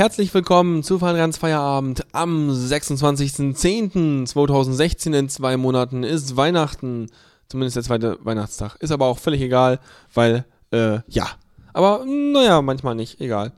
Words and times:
Herzlich 0.00 0.32
willkommen 0.32 0.82
zu 0.82 0.98
Feierabend 0.98 1.36
Feierabend 1.36 2.06
am 2.12 2.48
26.10.2016. 2.48 5.14
In 5.14 5.28
zwei 5.28 5.58
Monaten 5.58 6.04
ist 6.04 6.38
Weihnachten. 6.38 7.10
Zumindest 7.50 7.76
der 7.76 7.82
zweite 7.82 8.16
Weihnachtstag. 8.22 8.76
Ist 8.76 8.92
aber 8.92 9.04
auch 9.04 9.18
völlig 9.18 9.42
egal, 9.42 9.78
weil, 10.14 10.46
äh, 10.72 11.00
ja. 11.06 11.28
Aber, 11.74 12.06
naja, 12.06 12.62
manchmal 12.62 12.94
nicht. 12.94 13.20
Egal. 13.20 13.52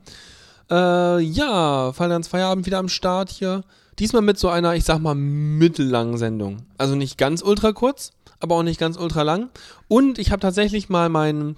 Äh, 0.69 1.21
ja, 1.21 1.93
Feierabend 1.93 2.27
Feierabend 2.27 2.67
wieder 2.67 2.79
am 2.79 2.89
Start 2.89 3.31
hier. 3.31 3.63
Diesmal 4.01 4.23
mit 4.23 4.37
so 4.37 4.49
einer, 4.49 4.75
ich 4.75 4.83
sag 4.83 4.99
mal, 4.99 5.15
mittellangen 5.15 6.19
Sendung. 6.19 6.67
Also 6.77 6.97
nicht 6.97 7.19
ganz 7.19 7.43
ultra 7.43 7.71
kurz, 7.71 8.11
aber 8.41 8.57
auch 8.57 8.65
nicht 8.65 8.81
ganz 8.81 8.97
ultra 8.97 9.23
lang. 9.23 9.51
Und 9.87 10.19
ich 10.19 10.33
habe 10.33 10.41
tatsächlich 10.41 10.89
mal 10.89 11.09
meinen 11.09 11.55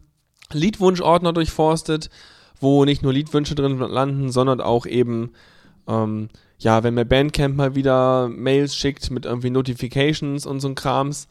Liedwunschordner 0.52 1.32
durchforstet 1.32 2.10
wo 2.61 2.85
nicht 2.85 3.03
nur 3.03 3.12
Liedwünsche 3.12 3.55
drin 3.55 3.79
landen, 3.79 4.31
sondern 4.31 4.61
auch 4.61 4.87
eben, 4.87 5.31
ähm, 5.87 6.29
ja, 6.59 6.83
wenn 6.83 6.95
mir 6.95 7.05
Bandcamp 7.05 7.56
mal 7.56 7.75
wieder 7.75 8.29
Mails 8.29 8.77
schickt 8.77 9.11
mit 9.11 9.27
irgendwie 9.27 9.51
Notifications 9.51 10.47
und 10.47 10.61
so 10.61 10.69
ein 10.69 10.75
Krams. 10.75 11.29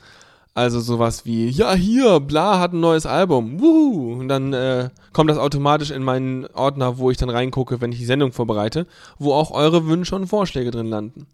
Also 0.55 0.79
sowas 0.79 1.25
wie, 1.25 1.49
ja, 1.49 1.73
hier, 1.73 2.19
bla 2.19 2.59
hat 2.59 2.73
ein 2.73 2.79
neues 2.79 3.07
Album, 3.07 3.59
wuhu. 3.59 4.19
Und 4.19 4.27
dann 4.27 4.53
äh, 4.53 4.89
kommt 5.11 5.31
das 5.31 5.39
automatisch 5.39 5.89
in 5.89 6.03
meinen 6.03 6.45
Ordner, 6.53 6.99
wo 6.99 7.09
ich 7.09 7.17
dann 7.17 7.31
reingucke, 7.31 7.81
wenn 7.81 7.91
ich 7.91 7.97
die 7.97 8.05
Sendung 8.05 8.31
vorbereite, 8.31 8.85
wo 9.17 9.33
auch 9.33 9.49
eure 9.49 9.87
Wünsche 9.87 10.15
und 10.15 10.27
Vorschläge 10.27 10.69
drin 10.69 10.85
landen. 10.85 11.25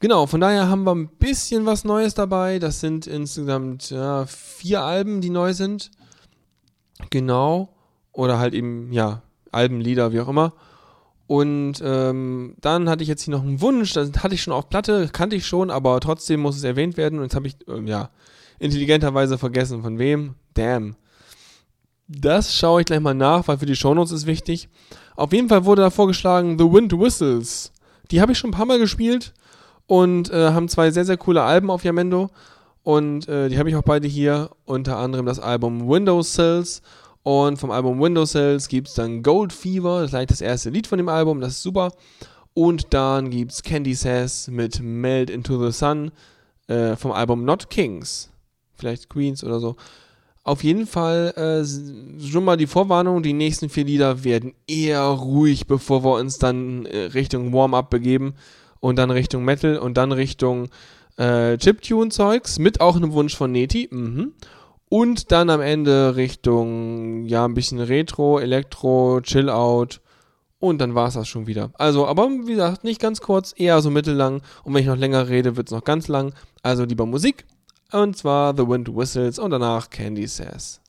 Genau, 0.00 0.26
von 0.26 0.40
daher 0.40 0.68
haben 0.68 0.82
wir 0.82 0.94
ein 0.94 1.08
bisschen 1.08 1.64
was 1.64 1.84
Neues 1.84 2.14
dabei. 2.14 2.58
Das 2.58 2.80
sind 2.80 3.06
insgesamt 3.06 3.90
ja, 3.90 4.26
vier 4.26 4.82
Alben, 4.82 5.20
die 5.20 5.30
neu 5.30 5.52
sind. 5.52 5.92
Genau 7.10 7.73
oder 8.14 8.38
halt 8.38 8.54
eben, 8.54 8.92
ja, 8.92 9.22
Alben, 9.52 9.80
Lieder, 9.80 10.12
wie 10.12 10.20
auch 10.20 10.28
immer. 10.28 10.54
Und 11.26 11.74
ähm, 11.82 12.54
dann 12.60 12.88
hatte 12.88 13.02
ich 13.02 13.08
jetzt 13.08 13.22
hier 13.22 13.34
noch 13.34 13.42
einen 13.42 13.60
Wunsch, 13.60 13.92
das 13.92 14.10
hatte 14.22 14.34
ich 14.34 14.42
schon 14.42 14.52
auf 14.52 14.68
Platte, 14.68 15.08
kannte 15.12 15.36
ich 15.36 15.46
schon, 15.46 15.70
aber 15.70 16.00
trotzdem 16.00 16.40
muss 16.40 16.56
es 16.56 16.64
erwähnt 16.64 16.96
werden. 16.96 17.18
Und 17.18 17.26
jetzt 17.26 17.34
habe 17.34 17.46
ich, 17.46 17.56
ähm, 17.68 17.86
ja, 17.86 18.10
intelligenterweise 18.58 19.38
vergessen, 19.38 19.82
von 19.82 19.98
wem. 19.98 20.34
Damn. 20.54 20.96
Das 22.06 22.54
schaue 22.54 22.80
ich 22.80 22.86
gleich 22.86 23.00
mal 23.00 23.14
nach, 23.14 23.48
weil 23.48 23.58
für 23.58 23.66
die 23.66 23.76
Shownotes 23.76 24.12
ist 24.12 24.26
wichtig. 24.26 24.68
Auf 25.16 25.32
jeden 25.32 25.48
Fall 25.48 25.64
wurde 25.64 25.82
da 25.82 25.90
vorgeschlagen 25.90 26.58
The 26.58 26.70
Wind 26.70 26.92
Whistles. 26.92 27.72
Die 28.10 28.20
habe 28.20 28.32
ich 28.32 28.38
schon 28.38 28.50
ein 28.50 28.54
paar 28.54 28.66
Mal 28.66 28.78
gespielt 28.78 29.32
und 29.86 30.30
äh, 30.30 30.50
haben 30.50 30.68
zwei 30.68 30.90
sehr, 30.90 31.06
sehr 31.06 31.16
coole 31.16 31.42
Alben 31.42 31.70
auf 31.70 31.84
Yamendo. 31.84 32.30
Und 32.82 33.26
äh, 33.28 33.48
die 33.48 33.58
habe 33.58 33.70
ich 33.70 33.76
auch 33.76 33.82
beide 33.82 34.06
hier. 34.06 34.50
Unter 34.66 34.98
anderem 34.98 35.24
das 35.24 35.40
Album 35.40 35.88
Windows 35.88 36.34
Cells 36.34 36.82
und 37.24 37.56
vom 37.56 37.70
Album 37.70 38.00
Window 38.00 38.26
Cells 38.26 38.68
gibt 38.68 38.88
es 38.88 38.94
dann 38.94 39.22
Gold 39.22 39.52
Fever, 39.52 39.96
das 39.96 40.04
ist 40.04 40.10
gleich 40.10 40.26
das 40.26 40.40
erste 40.42 40.68
Lied 40.70 40.86
von 40.86 40.98
dem 40.98 41.08
Album, 41.08 41.40
das 41.40 41.54
ist 41.54 41.62
super. 41.62 41.92
Und 42.52 42.92
dann 42.92 43.30
gibt 43.30 43.50
es 43.50 43.62
Candy 43.62 43.94
Says 43.94 44.48
mit 44.48 44.80
Melt 44.80 45.30
into 45.30 45.58
the 45.64 45.72
Sun 45.72 46.12
äh, 46.68 46.94
vom 46.96 47.12
Album 47.12 47.44
Not 47.44 47.70
Kings. 47.70 48.30
Vielleicht 48.74 49.08
Queens 49.08 49.42
oder 49.42 49.58
so. 49.58 49.74
Auf 50.42 50.62
jeden 50.62 50.86
Fall 50.86 51.32
äh, 51.36 52.22
schon 52.22 52.44
mal 52.44 52.58
die 52.58 52.66
Vorwarnung, 52.66 53.22
die 53.22 53.32
nächsten 53.32 53.70
vier 53.70 53.86
Lieder 53.86 54.22
werden 54.22 54.52
eher 54.68 55.02
ruhig, 55.04 55.66
bevor 55.66 56.04
wir 56.04 56.16
uns 56.20 56.36
dann 56.36 56.84
äh, 56.84 57.06
Richtung 57.06 57.54
Warm-Up 57.54 57.88
begeben 57.88 58.34
und 58.80 58.96
dann 58.96 59.10
Richtung 59.10 59.46
Metal 59.46 59.78
und 59.78 59.96
dann 59.96 60.12
Richtung 60.12 60.68
äh, 61.16 61.56
Chiptune-Zeugs 61.56 62.58
mit 62.58 62.82
auch 62.82 62.96
einem 62.96 63.12
Wunsch 63.12 63.34
von 63.34 63.50
Neti. 63.50 63.88
Mhm. 63.90 64.32
Und 64.96 65.32
dann 65.32 65.50
am 65.50 65.60
Ende 65.60 66.14
Richtung, 66.14 67.24
ja, 67.24 67.44
ein 67.44 67.54
bisschen 67.54 67.80
Retro, 67.80 68.38
Elektro, 68.38 69.20
Chill-Out. 69.20 70.00
Und 70.60 70.80
dann 70.80 70.94
war 70.94 71.08
es 71.08 71.14
das 71.14 71.26
schon 71.26 71.48
wieder. 71.48 71.72
Also, 71.74 72.06
aber 72.06 72.30
wie 72.30 72.52
gesagt, 72.52 72.84
nicht 72.84 73.00
ganz 73.00 73.20
kurz, 73.20 73.52
eher 73.56 73.82
so 73.82 73.90
mittellang. 73.90 74.40
Und 74.62 74.72
wenn 74.72 74.82
ich 74.82 74.86
noch 74.86 74.96
länger 74.96 75.28
rede, 75.28 75.56
wird 75.56 75.66
es 75.66 75.72
noch 75.72 75.82
ganz 75.82 76.06
lang. 76.06 76.32
Also 76.62 76.84
lieber 76.84 77.06
Musik. 77.06 77.44
Und 77.90 78.16
zwar 78.16 78.56
The 78.56 78.68
Wind 78.68 78.94
Whistles 78.94 79.40
und 79.40 79.50
danach 79.50 79.90
Candy 79.90 80.28
Says. 80.28 80.80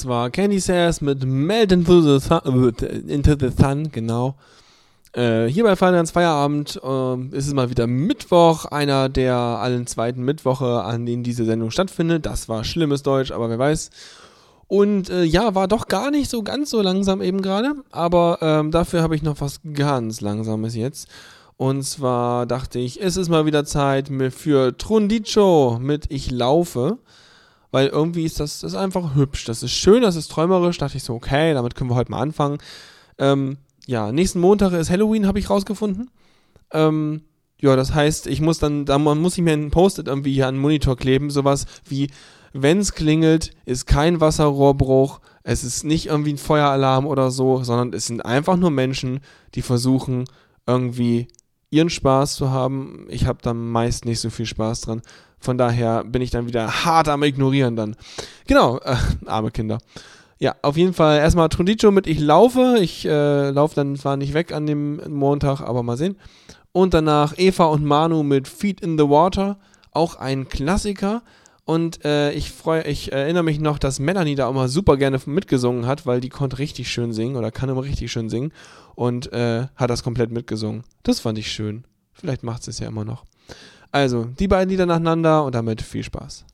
Das 0.00 0.08
war 0.08 0.30
Candy 0.30 0.60
Sass 0.60 1.02
mit 1.02 1.26
Melt 1.26 1.72
into 1.72 2.00
the 2.00 2.26
Sun, 2.26 2.72
äh, 2.80 3.12
into 3.12 3.36
the 3.38 3.50
sun 3.54 3.92
genau. 3.92 4.34
Äh, 5.12 5.44
hier 5.44 5.62
bei 5.62 5.76
Finance 5.76 6.10
Feierabend 6.10 6.80
äh, 6.82 7.36
ist 7.36 7.46
es 7.46 7.52
mal 7.52 7.68
wieder 7.68 7.86
Mittwoch, 7.86 8.64
einer 8.64 9.10
der 9.10 9.34
allen 9.34 9.86
zweiten 9.86 10.22
Mittwoche, 10.22 10.84
an 10.84 11.04
denen 11.04 11.22
diese 11.22 11.44
Sendung 11.44 11.70
stattfindet. 11.70 12.24
Das 12.24 12.48
war 12.48 12.64
schlimmes 12.64 13.02
Deutsch, 13.02 13.30
aber 13.30 13.50
wer 13.50 13.58
weiß. 13.58 13.90
Und 14.68 15.10
äh, 15.10 15.24
ja, 15.24 15.54
war 15.54 15.68
doch 15.68 15.86
gar 15.86 16.10
nicht 16.10 16.30
so 16.30 16.42
ganz 16.42 16.70
so 16.70 16.80
langsam 16.80 17.20
eben 17.20 17.42
gerade, 17.42 17.74
aber 17.90 18.38
ähm, 18.40 18.70
dafür 18.70 19.02
habe 19.02 19.16
ich 19.16 19.22
noch 19.22 19.42
was 19.42 19.60
ganz 19.74 20.22
Langsames 20.22 20.74
jetzt. 20.74 21.08
Und 21.58 21.82
zwar 21.82 22.46
dachte 22.46 22.78
ich, 22.78 23.02
es 23.02 23.18
ist 23.18 23.28
mal 23.28 23.44
wieder 23.44 23.66
Zeit 23.66 24.10
für 24.30 24.78
Trundicho 24.78 25.78
mit 25.78 26.06
Ich 26.08 26.30
laufe 26.30 26.96
weil 27.70 27.88
irgendwie 27.88 28.24
ist 28.24 28.40
das, 28.40 28.60
das 28.60 28.72
ist 28.72 28.78
einfach 28.78 29.14
hübsch. 29.14 29.44
Das 29.44 29.62
ist 29.62 29.72
schön, 29.72 30.02
das 30.02 30.16
ist 30.16 30.30
träumerisch. 30.30 30.78
Da 30.78 30.86
dachte 30.86 30.98
ich 30.98 31.04
so, 31.04 31.14
okay, 31.14 31.54
damit 31.54 31.74
können 31.74 31.90
wir 31.90 31.96
heute 31.96 32.10
mal 32.10 32.20
anfangen. 32.20 32.58
Ähm, 33.18 33.58
ja, 33.86 34.12
nächsten 34.12 34.40
Montag 34.40 34.72
ist 34.72 34.90
Halloween, 34.90 35.26
habe 35.26 35.38
ich 35.38 35.50
rausgefunden. 35.50 36.10
Ähm, 36.72 37.22
ja, 37.60 37.76
das 37.76 37.94
heißt, 37.94 38.26
ich 38.26 38.40
muss 38.40 38.58
dann, 38.58 38.86
da 38.86 38.98
muss 38.98 39.36
ich 39.36 39.44
mir 39.44 39.52
ein 39.52 39.70
Post-it 39.70 40.08
irgendwie 40.08 40.32
hier 40.32 40.48
an 40.48 40.54
den 40.54 40.62
Monitor 40.62 40.96
kleben, 40.96 41.30
sowas 41.30 41.66
wie, 41.84 42.10
wenn's 42.52 42.94
klingelt, 42.94 43.50
ist 43.66 43.86
kein 43.86 44.20
Wasserrohrbruch, 44.20 45.20
es 45.42 45.62
ist 45.64 45.84
nicht 45.84 46.06
irgendwie 46.06 46.32
ein 46.32 46.38
Feueralarm 46.38 47.06
oder 47.06 47.30
so, 47.30 47.62
sondern 47.62 47.92
es 47.92 48.06
sind 48.06 48.24
einfach 48.24 48.56
nur 48.56 48.70
Menschen, 48.70 49.20
die 49.54 49.62
versuchen, 49.62 50.24
irgendwie 50.66 51.28
ihren 51.70 51.90
Spaß 51.90 52.34
zu 52.34 52.50
haben. 52.50 53.06
Ich 53.08 53.26
habe 53.26 53.40
da 53.42 53.54
meist 53.54 54.04
nicht 54.04 54.20
so 54.20 54.30
viel 54.30 54.46
Spaß 54.46 54.82
dran. 54.82 55.02
Von 55.40 55.58
daher 55.58 56.04
bin 56.04 56.22
ich 56.22 56.30
dann 56.30 56.46
wieder 56.46 56.84
hart 56.84 57.08
am 57.08 57.22
Ignorieren 57.22 57.76
dann. 57.76 57.96
Genau, 58.46 58.78
äh, 58.78 58.96
arme 59.26 59.50
Kinder. 59.50 59.78
Ja, 60.38 60.54
auf 60.62 60.76
jeden 60.76 60.94
Fall 60.94 61.18
erstmal 61.18 61.48
Trondicho 61.48 61.90
mit 61.90 62.06
Ich 62.06 62.18
laufe. 62.18 62.78
Ich 62.80 63.04
äh, 63.06 63.50
laufe 63.50 63.74
dann 63.74 63.96
zwar 63.96 64.16
nicht 64.16 64.34
weg 64.34 64.52
an 64.52 64.66
dem 64.66 65.00
Montag, 65.08 65.60
aber 65.60 65.82
mal 65.82 65.96
sehen. 65.96 66.16
Und 66.72 66.94
danach 66.94 67.34
Eva 67.36 67.64
und 67.66 67.84
Manu 67.84 68.22
mit 68.22 68.48
Feet 68.48 68.80
in 68.80 68.96
the 68.98 69.04
Water. 69.08 69.58
Auch 69.92 70.16
ein 70.16 70.48
Klassiker. 70.48 71.22
Und 71.64 72.04
äh, 72.04 72.32
ich 72.32 72.50
freue, 72.50 72.84
ich 72.84 73.12
erinnere 73.12 73.42
mich 73.42 73.60
noch, 73.60 73.78
dass 73.78 74.00
Melanie 74.00 74.34
da 74.34 74.46
auch 74.46 74.52
mal 74.52 74.68
super 74.68 74.96
gerne 74.96 75.20
mitgesungen 75.26 75.86
hat, 75.86 76.06
weil 76.06 76.20
die 76.20 76.28
konnte 76.28 76.58
richtig 76.58 76.90
schön 76.90 77.12
singen 77.12 77.36
oder 77.36 77.50
kann 77.50 77.68
immer 77.68 77.84
richtig 77.84 78.10
schön 78.10 78.28
singen 78.28 78.52
und 78.96 79.32
äh, 79.32 79.66
hat 79.76 79.90
das 79.90 80.02
komplett 80.02 80.30
mitgesungen. 80.30 80.84
Das 81.02 81.20
fand 81.20 81.38
ich 81.38 81.52
schön. 81.52 81.84
Vielleicht 82.12 82.42
macht 82.42 82.64
sie 82.64 82.70
es 82.70 82.80
ja 82.80 82.88
immer 82.88 83.04
noch. 83.04 83.24
Also, 83.92 84.24
die 84.24 84.46
beiden 84.46 84.70
Lieder 84.70 84.86
nacheinander 84.86 85.44
und 85.44 85.54
damit 85.54 85.82
viel 85.82 86.04
Spaß. 86.04 86.44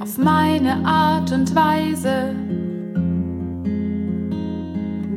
Auf 0.00 0.18
meine 0.18 0.84
Art 0.86 1.32
und 1.32 1.52
Weise 1.54 2.49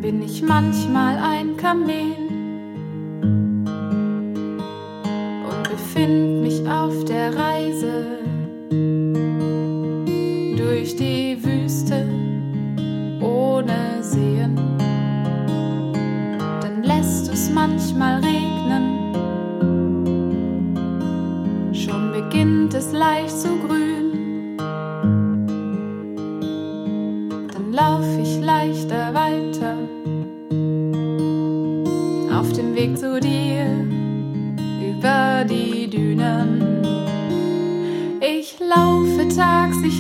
bin 0.04 0.22
ich 0.22 0.42
manchmal 0.42 1.18
ein 1.18 1.56
Kamel 1.56 2.18
und 5.48 5.64
befind 5.64 6.42
mich 6.42 6.62
auf 6.68 7.06
der 7.06 7.34
Reise 7.34 8.20
durch 10.58 10.98
die 10.98 11.38
Wüste 11.42 12.06
ohne 13.22 14.04
Sehen. 14.04 14.58
Dann 16.60 16.84
lässt 16.84 17.32
es 17.32 17.50
manchmal 17.50 18.16
regnen, 18.16 19.16
schon 21.74 22.12
beginnt 22.12 22.74
es 22.74 22.92
leicht 22.92 23.40
zu 23.40 23.53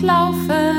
laufe 0.03 0.72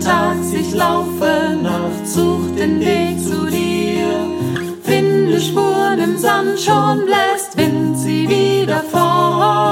tags, 0.00 0.52
ich 0.52 0.72
laufe 0.74 1.56
nachts, 1.62 2.14
such 2.14 2.54
den 2.56 2.80
Weg 2.80 3.20
zu 3.22 3.46
dir. 3.46 4.08
Finde 4.82 5.40
Spuren 5.40 5.98
im 5.98 6.18
Sand, 6.18 6.58
schon 6.60 7.04
bläst 7.06 7.56
Wind 7.56 7.98
sie 7.98 8.28
wieder 8.28 8.82
fort. 8.82 9.71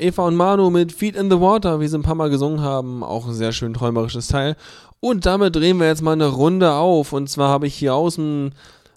Eva 0.00 0.26
und 0.26 0.36
Manu 0.36 0.70
mit 0.70 0.92
Feet 0.92 1.16
in 1.16 1.30
the 1.30 1.40
Water, 1.40 1.80
wie 1.80 1.88
sie 1.88 1.98
ein 1.98 2.02
paar 2.02 2.14
Mal 2.14 2.30
gesungen 2.30 2.60
haben. 2.60 3.02
Auch 3.02 3.26
ein 3.26 3.34
sehr 3.34 3.52
schön 3.52 3.74
träumerisches 3.74 4.28
Teil. 4.28 4.56
Und 5.00 5.26
damit 5.26 5.56
drehen 5.56 5.78
wir 5.78 5.86
jetzt 5.86 6.02
mal 6.02 6.12
eine 6.12 6.28
Runde 6.28 6.72
auf. 6.72 7.12
Und 7.12 7.28
zwar 7.28 7.48
habe 7.48 7.66
ich 7.66 7.74
hier 7.74 7.94
aus 7.94 8.14
dem 8.14 8.52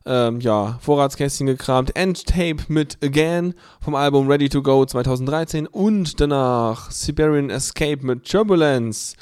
ähm, 0.08 0.40
ja, 0.40 0.78
Vorratskästchen 0.82 1.48
gekramt 1.48 1.96
Endtape 1.96 2.64
mit 2.70 2.98
Again 3.04 3.54
vom 3.82 3.94
Album 3.94 4.28
Ready 4.30 4.50
to 4.50 4.62
Go 4.62 4.86
2013 4.86 5.68
und 5.68 6.20
danach 6.22 6.90
Siberian 6.92 7.50
Escape 7.50 8.06
mit 8.06 8.30
Turbulence 8.30 9.16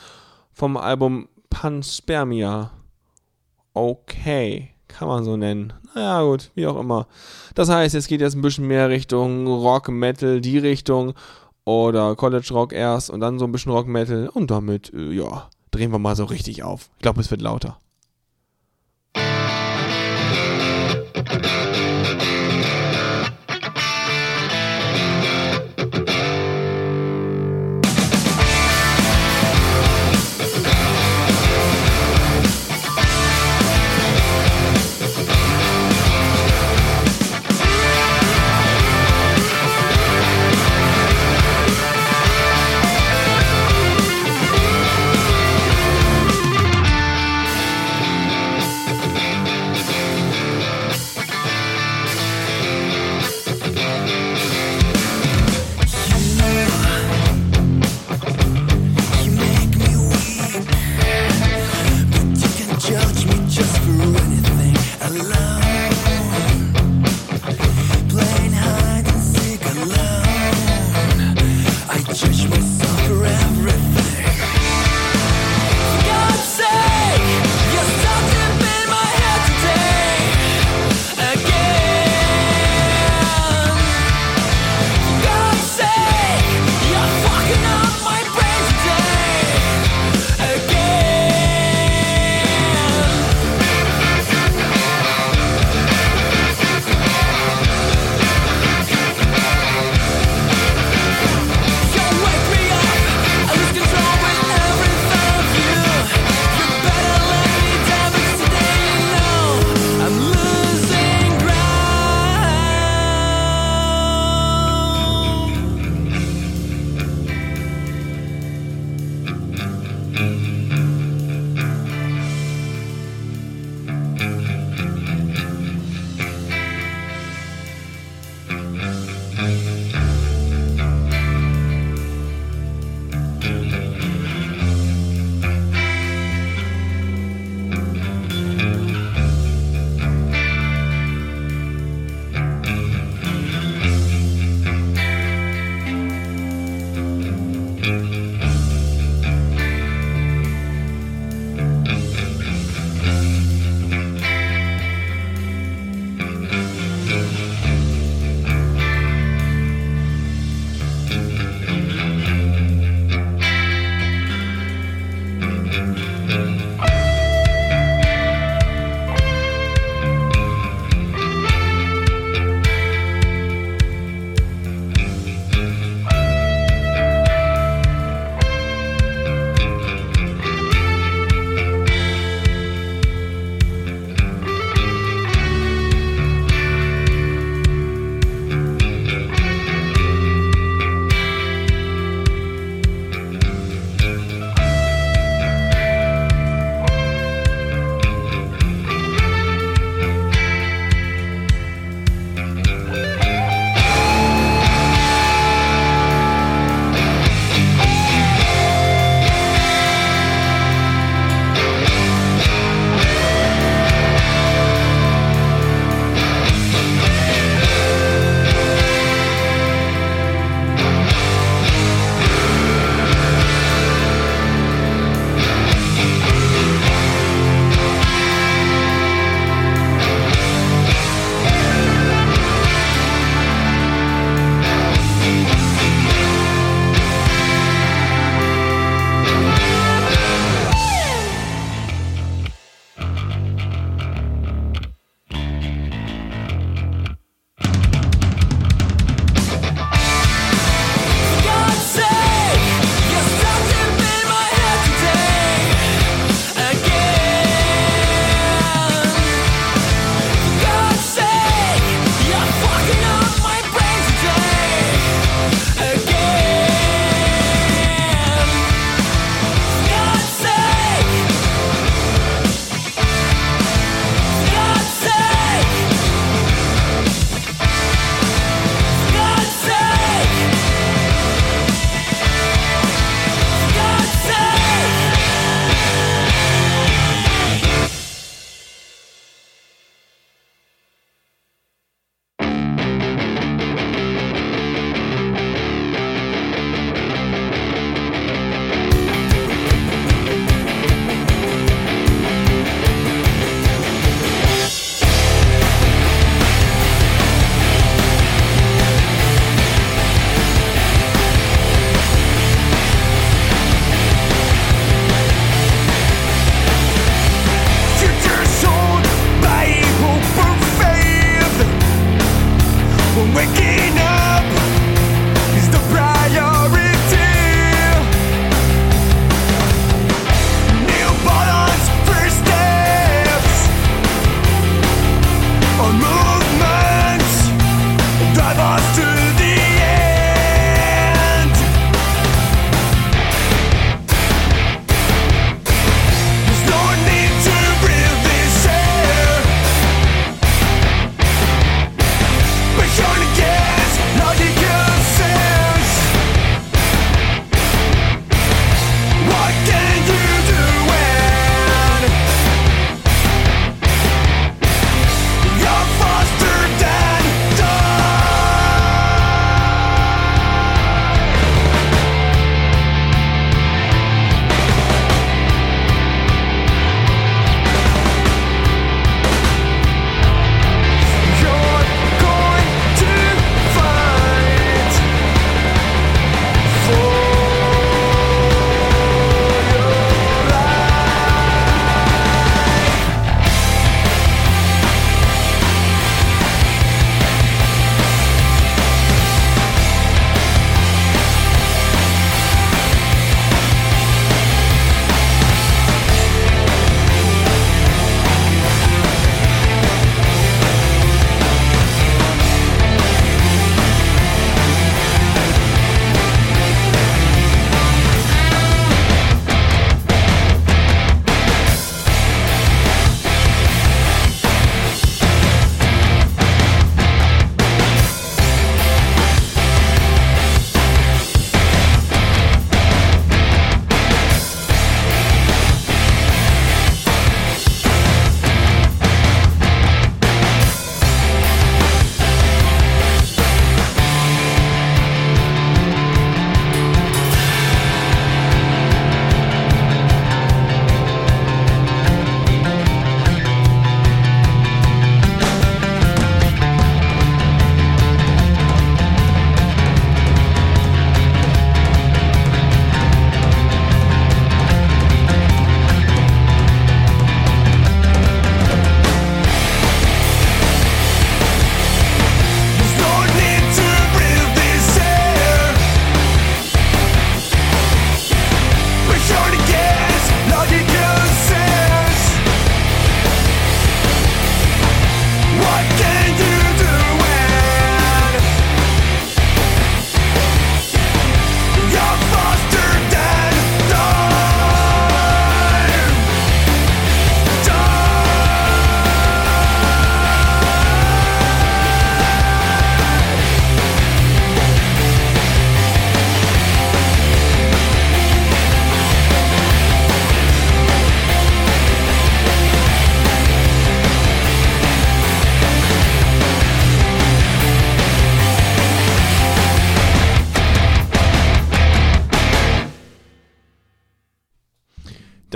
vom 0.53 0.77
Album 0.77 1.27
Panspermia. 1.49 2.71
Okay, 3.73 4.69
kann 4.87 5.07
man 5.07 5.23
so 5.23 5.35
nennen. 5.35 5.73
Naja, 5.95 6.23
gut, 6.23 6.51
wie 6.55 6.67
auch 6.67 6.79
immer. 6.79 7.07
Das 7.55 7.69
heißt, 7.69 7.95
es 7.95 8.07
geht 8.07 8.21
jetzt 8.21 8.35
ein 8.35 8.41
bisschen 8.41 8.67
mehr 8.67 8.89
Richtung 8.89 9.47
Rock, 9.47 9.89
Metal, 9.89 10.39
die 10.39 10.57
Richtung. 10.57 11.13
Oder 11.65 12.15
College 12.15 12.47
Rock 12.51 12.73
erst 12.73 13.09
und 13.09 13.19
dann 13.19 13.39
so 13.39 13.45
ein 13.45 13.51
bisschen 13.51 13.71
Rock, 13.71 13.87
Metal. 13.87 14.29
Und 14.29 14.51
damit, 14.51 14.93
äh, 14.93 15.11
ja, 15.11 15.49
drehen 15.71 15.91
wir 15.91 15.99
mal 15.99 16.15
so 16.15 16.25
richtig 16.25 16.63
auf. 16.63 16.89
Ich 16.97 17.01
glaube, 17.01 17.21
es 17.21 17.31
wird 17.31 17.41
lauter. 17.41 17.79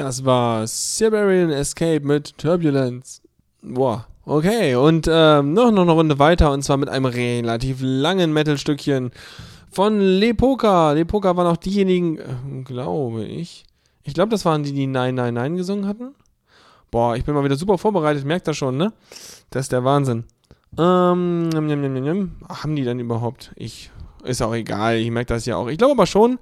Das 0.10 0.26
war 0.26 0.66
Siberian 0.66 1.52
Escape 1.52 2.00
mit 2.00 2.36
Turbulence. 2.40 3.22
Boah, 3.62 4.08
okay. 4.26 4.74
Und 4.74 5.08
ähm, 5.08 5.54
noch, 5.54 5.70
noch 5.70 5.84
eine 5.84 5.92
Runde 5.92 6.18
weiter 6.18 6.52
und 6.52 6.64
zwar 6.64 6.78
mit 6.78 6.90
einem 6.90 7.06
relativ 7.06 7.78
langen 7.82 8.34
Metal-Stückchen 8.34 9.12
von 9.70 10.02
Lepoka. 10.02 10.94
Lepoka 10.94 11.38
waren 11.38 11.46
auch 11.46 11.58
diejenigen, 11.58 12.18
äh, 12.18 12.24
glaube 12.66 13.24
ich. 13.24 13.66
Ich 14.02 14.16
glaube, 14.16 14.32
das 14.32 14.46
waren 14.46 14.64
die, 14.64 14.74
die 14.74 14.88
Nein, 14.88 15.14
Nein, 15.14 15.36
Nein 15.36 15.58
gesungen 15.58 15.86
hatten. 15.86 16.16
Boah, 16.90 17.16
ich 17.16 17.24
bin 17.24 17.36
mal 17.36 17.44
wieder 17.44 17.56
super 17.56 17.78
vorbereitet, 17.78 18.26
merkt 18.26 18.48
das 18.48 18.58
schon, 18.58 18.78
ne? 18.78 18.92
Das 19.52 19.66
ist 19.66 19.72
der 19.72 19.84
Wahnsinn. 19.84 20.24
Ähm, 20.76 21.50
njam, 21.50 21.68
njam, 21.68 21.82
njam, 21.82 22.04
njam. 22.04 22.32
haben 22.50 22.76
die 22.76 22.84
denn 22.84 23.00
überhaupt? 23.00 23.52
Ich, 23.56 23.92
ist 24.24 24.42
auch 24.42 24.56
egal, 24.56 24.96
ich 24.96 25.12
merke 25.12 25.36
das 25.36 25.46
ja 25.46 25.56
auch. 25.56 25.68
Ich 25.68 25.78
glaube 25.78 25.94
aber 25.94 26.08
schon. 26.08 26.40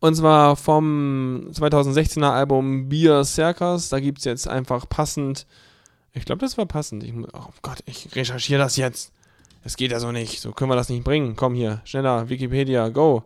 Und 0.00 0.14
zwar 0.14 0.56
vom 0.56 1.48
2016er 1.52 2.30
Album 2.30 2.88
Beer 2.88 3.24
Circus. 3.24 3.88
Da 3.88 4.00
gibt 4.00 4.18
es 4.18 4.24
jetzt 4.24 4.48
einfach 4.48 4.88
passend. 4.88 5.46
Ich 6.12 6.24
glaube, 6.24 6.40
das 6.40 6.58
war 6.58 6.66
passend. 6.66 7.02
Ich, 7.02 7.14
oh 7.14 7.50
Gott, 7.62 7.82
ich 7.86 8.14
recherchiere 8.14 8.60
das 8.60 8.76
jetzt. 8.76 9.12
Es 9.64 9.76
geht 9.76 9.90
ja 9.90 10.00
so 10.00 10.12
nicht. 10.12 10.40
So 10.40 10.52
können 10.52 10.70
wir 10.70 10.76
das 10.76 10.88
nicht 10.88 11.04
bringen. 11.04 11.34
Komm 11.34 11.54
hier, 11.54 11.80
schneller, 11.84 12.28
Wikipedia, 12.28 12.88
go. 12.88 13.24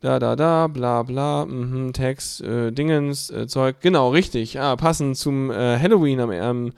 Da, 0.00 0.18
da, 0.18 0.34
da, 0.34 0.66
bla, 0.66 1.04
bla, 1.04 1.44
mhm, 1.44 1.92
Text, 1.92 2.40
äh, 2.40 2.72
Dingens, 2.72 3.30
äh, 3.30 3.46
Zeug. 3.46 3.76
Genau, 3.80 4.10
richtig. 4.10 4.58
Ah, 4.58 4.74
passend 4.74 5.16
zum 5.16 5.52
äh, 5.52 5.78
Halloween 5.78 6.18
am, 6.18 6.30
am, 6.30 6.72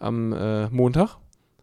am 0.00 0.32
äh, 0.32 0.68
Montag 0.70 1.16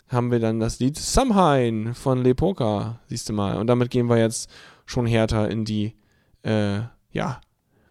haben 0.08 0.32
wir 0.32 0.39
dann 0.39 0.62
das 0.62 0.79
Lied 0.79 0.95
Samhain 0.97 1.93
von 1.93 2.23
Lepoka, 2.23 2.99
siehst 3.10 3.27
du 3.27 3.34
mal. 3.34 3.58
Und 3.58 3.67
damit 3.67 3.89
gehen 3.89 4.08
wir 4.08 4.17
jetzt 4.17 4.49
schon 4.86 5.06
härter 5.06 5.49
in 5.49 5.65
die, 5.65 5.93
äh, 6.43 6.82
ja, 7.12 7.41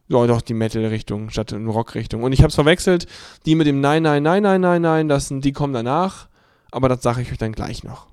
ja, 0.08 0.26
doch, 0.26 0.42
die 0.42 0.54
Metal-Richtung 0.54 1.30
statt 1.30 1.52
in 1.52 1.66
Rock-Richtung. 1.68 2.22
Und 2.22 2.32
ich 2.32 2.42
hab's 2.42 2.54
verwechselt, 2.54 3.06
die 3.46 3.54
mit 3.54 3.66
dem 3.66 3.80
Nein, 3.80 4.02
Nein, 4.02 4.22
Nein, 4.22 4.42
Nein, 4.42 4.60
Nein, 4.60 4.82
Nein, 4.82 5.08
das 5.08 5.28
sind, 5.28 5.44
die 5.44 5.52
kommen 5.52 5.72
danach, 5.72 6.28
aber 6.70 6.88
das 6.88 7.02
sage 7.02 7.22
ich 7.22 7.32
euch 7.32 7.38
dann 7.38 7.52
gleich 7.52 7.82
noch. 7.82 8.11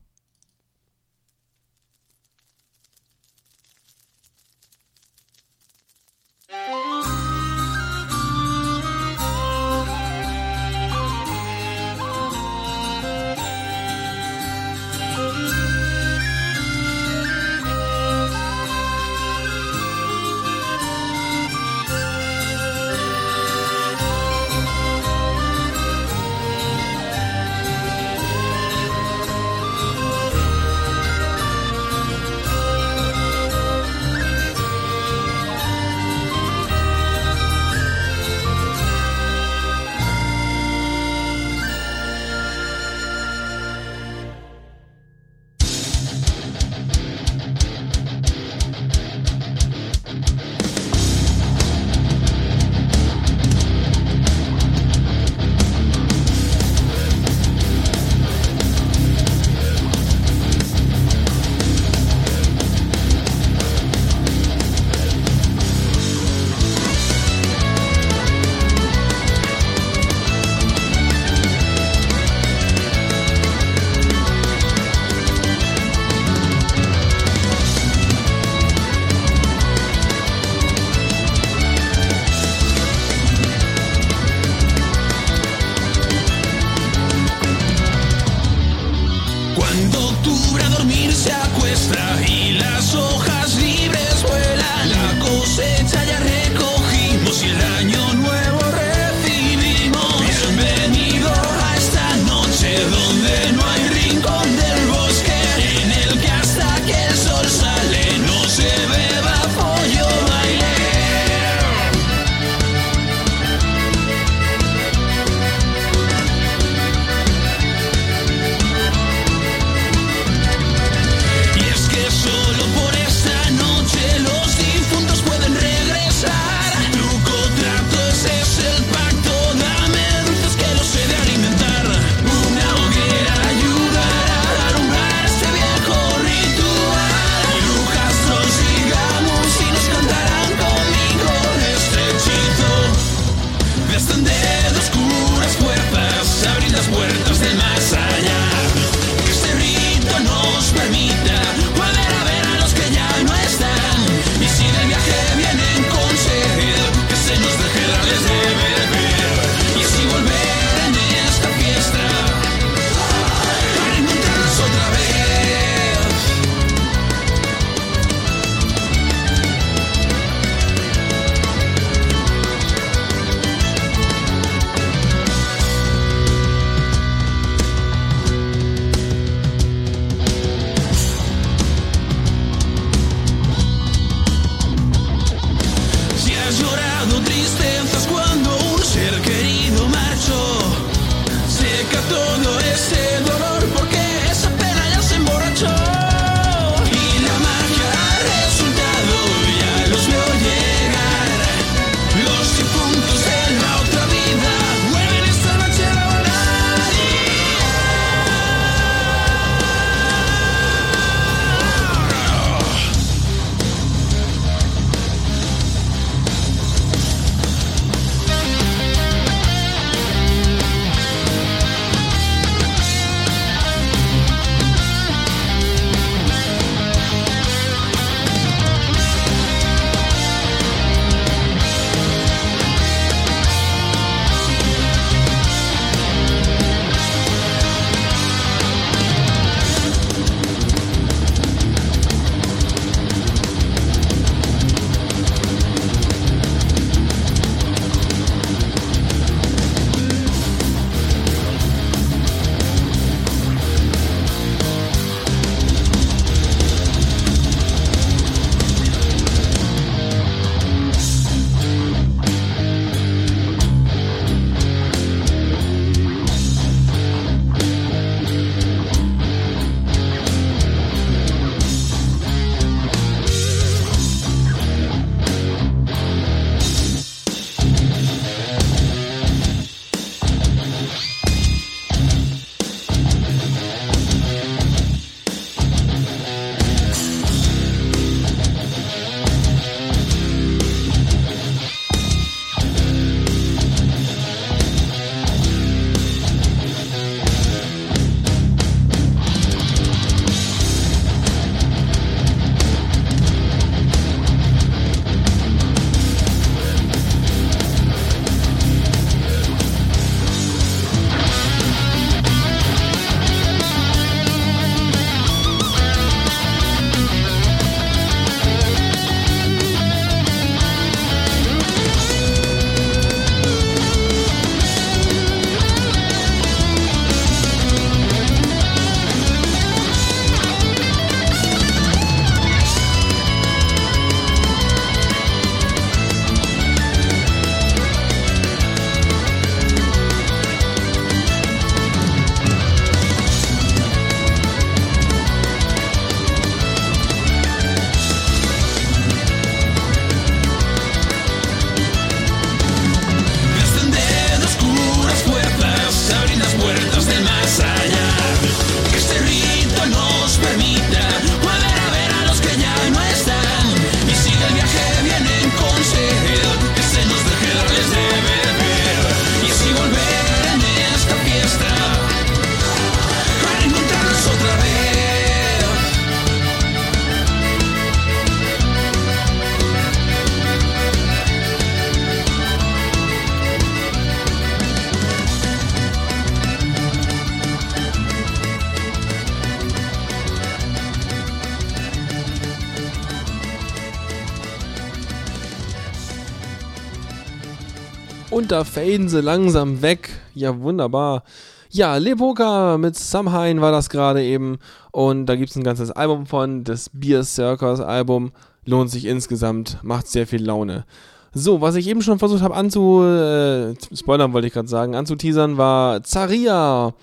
Da 398.60 398.66
faden 398.66 399.08
sie 399.08 399.22
langsam 399.22 399.82
weg. 399.82 400.10
Ja, 400.36 400.60
wunderbar. 400.60 401.24
Ja, 401.70 401.96
Lepoka 401.96 402.78
mit 402.78 402.98
Samhain 402.98 403.62
war 403.62 403.72
das 403.72 403.90
gerade 403.90 404.22
eben. 404.22 404.58
Und 404.92 405.28
da 405.28 405.38
gibt 405.38 405.50
es 405.50 405.56
ein 405.56 405.64
ganzes 405.64 405.92
Album 405.92 406.26
von. 406.26 406.66
Das 406.66 406.90
Beer 406.92 407.24
Circus 407.24 407.80
Album. 407.80 408.34
Lohnt 408.66 408.92
sich 408.92 409.06
insgesamt. 409.06 409.78
Macht 409.82 410.08
sehr 410.08 410.28
viel 410.28 410.44
Laune. 410.44 410.84
So, 411.32 411.62
was 411.62 411.76
ich 411.76 411.88
eben 411.88 412.02
schon 412.02 412.20
versucht 412.20 412.42
habe 412.42 412.54
anzu... 412.54 413.02
Äh, 413.02 413.76
spoilern 413.96 414.34
wollte 414.34 414.48
ich 414.48 414.54
gerade 414.54 414.68
sagen. 414.68 414.94
Anzuteasern 414.94 415.58
war 415.58 416.04
Zaria. 416.04 416.94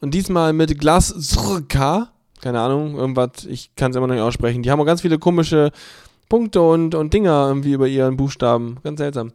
Und 0.00 0.14
diesmal 0.14 0.54
mit 0.54 0.80
Glas 0.80 1.08
Zrka. 1.08 2.08
Keine 2.40 2.60
Ahnung, 2.60 2.96
irgendwas. 2.96 3.44
Ich 3.46 3.76
kann 3.76 3.90
es 3.90 3.98
immer 3.98 4.06
noch 4.06 4.14
nicht 4.14 4.22
aussprechen. 4.22 4.62
Die 4.62 4.70
haben 4.70 4.80
auch 4.80 4.86
ganz 4.86 5.02
viele 5.02 5.18
komische 5.18 5.72
Punkte 6.30 6.62
und, 6.62 6.94
und 6.94 7.12
Dinger 7.12 7.48
irgendwie 7.48 7.72
über 7.72 7.86
ihren 7.86 8.16
Buchstaben. 8.16 8.78
Ganz 8.82 8.98
seltsam. 8.98 9.32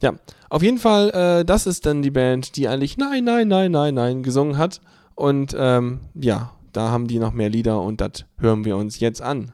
Ja, 0.00 0.14
auf 0.48 0.62
jeden 0.62 0.78
Fall, 0.78 1.10
äh, 1.10 1.44
das 1.44 1.66
ist 1.66 1.86
dann 1.86 2.02
die 2.02 2.10
Band, 2.10 2.56
die 2.56 2.68
eigentlich 2.68 2.96
Nein, 2.96 3.24
nein, 3.24 3.48
nein, 3.48 3.70
nein, 3.70 3.94
nein 3.94 4.22
gesungen 4.22 4.56
hat. 4.56 4.80
Und 5.14 5.56
ähm, 5.58 6.00
ja, 6.14 6.52
da 6.72 6.90
haben 6.90 7.08
die 7.08 7.18
noch 7.18 7.32
mehr 7.32 7.48
Lieder 7.48 7.82
und 7.82 8.00
das 8.00 8.24
hören 8.38 8.64
wir 8.64 8.76
uns 8.76 9.00
jetzt 9.00 9.20
an. 9.20 9.52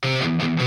Thank 0.00 0.57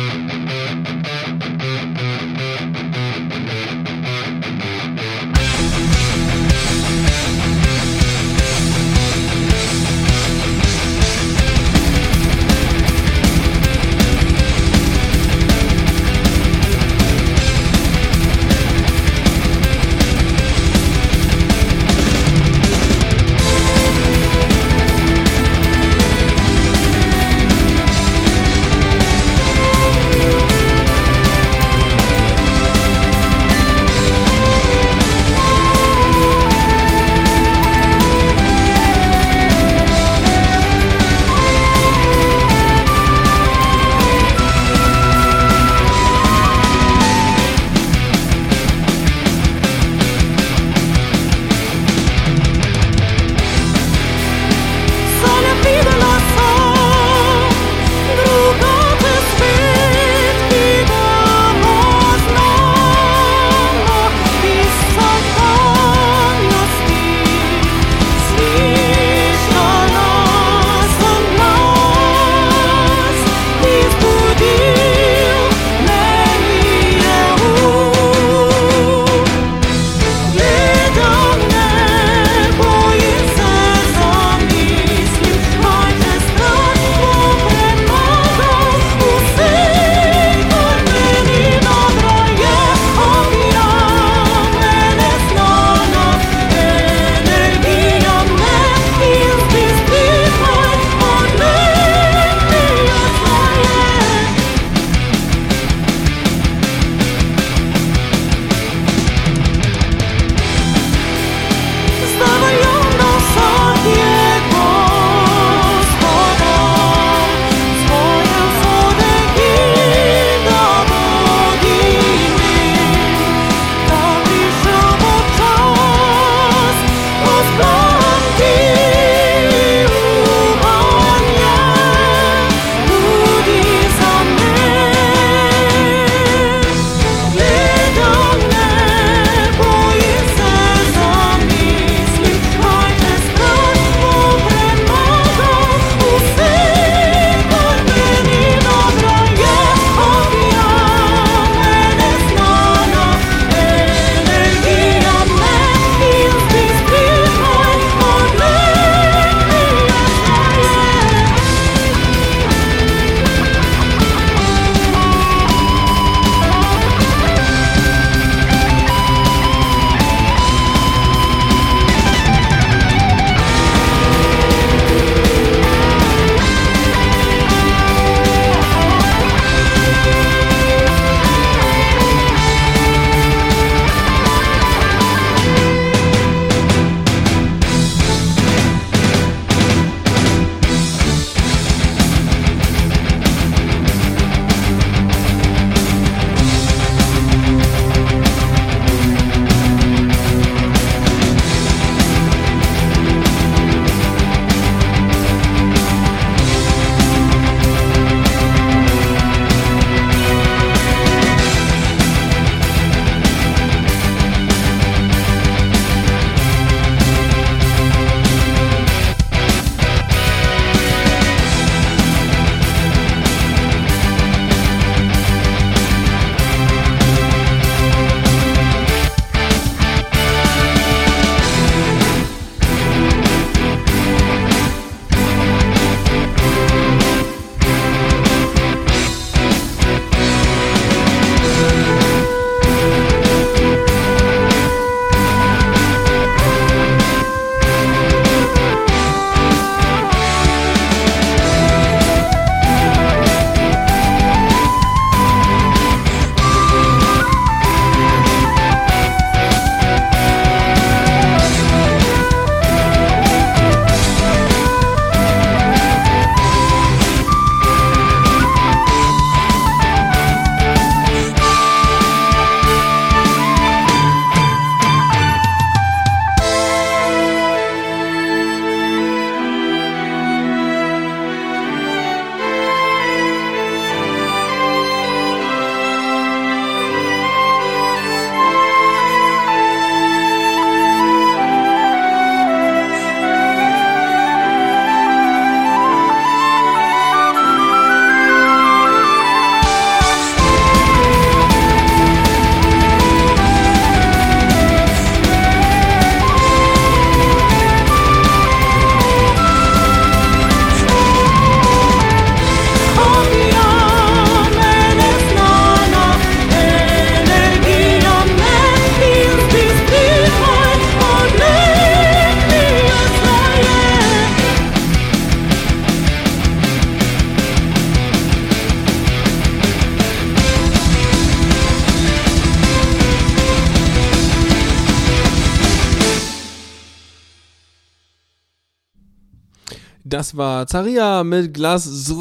war 340.42 340.66
Zaria 340.66 341.24
mit 341.24 341.54
Glas. 341.54 342.12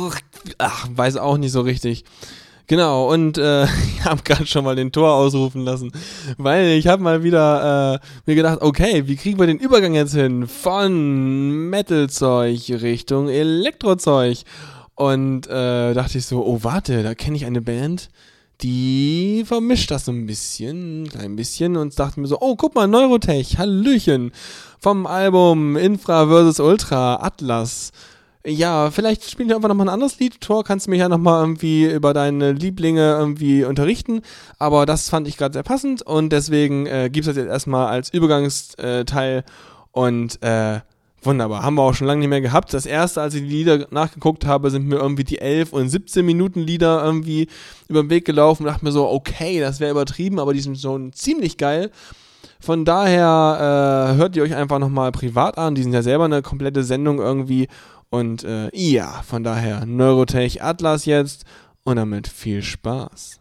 Ach, 0.58 0.86
weiß 0.94 1.16
auch 1.16 1.38
nicht 1.38 1.52
so 1.52 1.62
richtig. 1.62 2.04
Genau, 2.66 3.10
und 3.10 3.38
äh, 3.38 3.64
ich 3.96 4.04
habe 4.04 4.22
gerade 4.22 4.44
schon 4.44 4.62
mal 4.62 4.76
den 4.76 4.92
Tor 4.92 5.14
ausrufen 5.14 5.62
lassen, 5.62 5.90
weil 6.36 6.72
ich 6.72 6.86
habe 6.86 7.02
mal 7.02 7.22
wieder 7.22 7.94
äh, 7.94 7.98
mir 8.26 8.34
gedacht, 8.34 8.58
okay, 8.60 9.08
wie 9.08 9.16
kriegen 9.16 9.38
wir 9.38 9.46
den 9.46 9.58
Übergang 9.58 9.94
jetzt 9.94 10.14
hin 10.14 10.46
von 10.46 11.70
Metal-Zeug 11.70 12.70
Richtung 12.82 13.30
Elektrozeug? 13.30 14.36
Und 14.96 15.46
äh, 15.46 15.94
dachte 15.94 16.18
ich 16.18 16.26
so, 16.26 16.44
oh 16.44 16.58
warte, 16.60 17.02
da 17.02 17.14
kenne 17.14 17.36
ich 17.36 17.46
eine 17.46 17.62
Band, 17.62 18.10
die 18.60 19.44
vermischt 19.46 19.90
das 19.90 20.04
so 20.04 20.12
ein 20.12 20.26
bisschen, 20.26 21.04
ein 21.04 21.08
klein 21.08 21.36
bisschen 21.36 21.78
und 21.78 21.98
dachte 21.98 22.20
mir 22.20 22.26
so, 22.26 22.38
oh 22.38 22.54
guck 22.54 22.74
mal, 22.74 22.86
Neurotech, 22.86 23.56
Hallöchen, 23.56 24.32
vom 24.78 25.06
Album 25.06 25.76
Infra 25.76 26.26
vs. 26.26 26.60
Ultra, 26.60 27.16
Atlas. 27.16 27.92
Ja, 28.46 28.90
vielleicht 28.90 29.30
spielen 29.30 29.50
wir 29.50 29.56
einfach 29.56 29.68
nochmal 29.68 29.88
ein 29.88 29.92
anderes 29.92 30.18
Lied. 30.18 30.40
Tor, 30.40 30.64
kannst 30.64 30.86
du 30.86 30.90
mich 30.90 31.00
ja 31.00 31.10
nochmal 31.10 31.42
irgendwie 31.42 31.84
über 31.84 32.14
deine 32.14 32.52
Lieblinge 32.52 33.12
irgendwie 33.18 33.64
unterrichten. 33.64 34.22
Aber 34.58 34.86
das 34.86 35.10
fand 35.10 35.28
ich 35.28 35.36
gerade 35.36 35.52
sehr 35.52 35.62
passend 35.62 36.00
und 36.00 36.30
deswegen 36.30 36.86
äh, 36.86 37.10
gibt 37.12 37.26
es 37.26 37.34
das 37.34 37.36
jetzt 37.36 37.50
erstmal 37.50 37.88
als 37.88 38.08
Übergangsteil. 38.14 39.44
Und 39.92 40.42
äh, 40.42 40.80
wunderbar, 41.22 41.64
haben 41.64 41.74
wir 41.74 41.82
auch 41.82 41.92
schon 41.92 42.06
lange 42.06 42.20
nicht 42.20 42.30
mehr 42.30 42.40
gehabt. 42.40 42.72
Das 42.72 42.86
erste, 42.86 43.20
als 43.20 43.34
ich 43.34 43.42
die 43.42 43.48
Lieder 43.48 43.86
nachgeguckt 43.90 44.46
habe, 44.46 44.70
sind 44.70 44.86
mir 44.86 44.96
irgendwie 44.96 45.24
die 45.24 45.38
11 45.38 45.74
und 45.74 45.90
17 45.90 46.24
Minuten 46.24 46.60
Lieder 46.60 47.04
irgendwie 47.04 47.46
über 47.88 48.02
den 48.02 48.08
Weg 48.08 48.24
gelaufen 48.24 48.62
und 48.62 48.72
dachte 48.72 48.86
mir 48.86 48.92
so, 48.92 49.06
okay, 49.06 49.60
das 49.60 49.80
wäre 49.80 49.90
übertrieben, 49.90 50.38
aber 50.38 50.54
die 50.54 50.60
sind 50.60 50.78
schon 50.78 51.12
ziemlich 51.12 51.58
geil. 51.58 51.90
Von 52.58 52.86
daher 52.86 54.12
äh, 54.12 54.16
hört 54.16 54.36
ihr 54.36 54.42
euch 54.42 54.54
einfach 54.54 54.78
nochmal 54.78 55.12
privat 55.12 55.58
an. 55.58 55.74
Die 55.74 55.82
sind 55.82 55.92
ja 55.92 56.02
selber 56.02 56.24
eine 56.24 56.40
komplette 56.40 56.84
Sendung 56.84 57.18
irgendwie. 57.18 57.68
Und 58.10 58.42
äh, 58.42 58.70
ja, 58.72 59.22
von 59.22 59.44
daher 59.44 59.86
Neurotech 59.86 60.62
Atlas 60.62 61.04
jetzt 61.04 61.44
und 61.84 61.94
damit 61.94 62.26
viel 62.26 62.60
Spaß. 62.60 63.38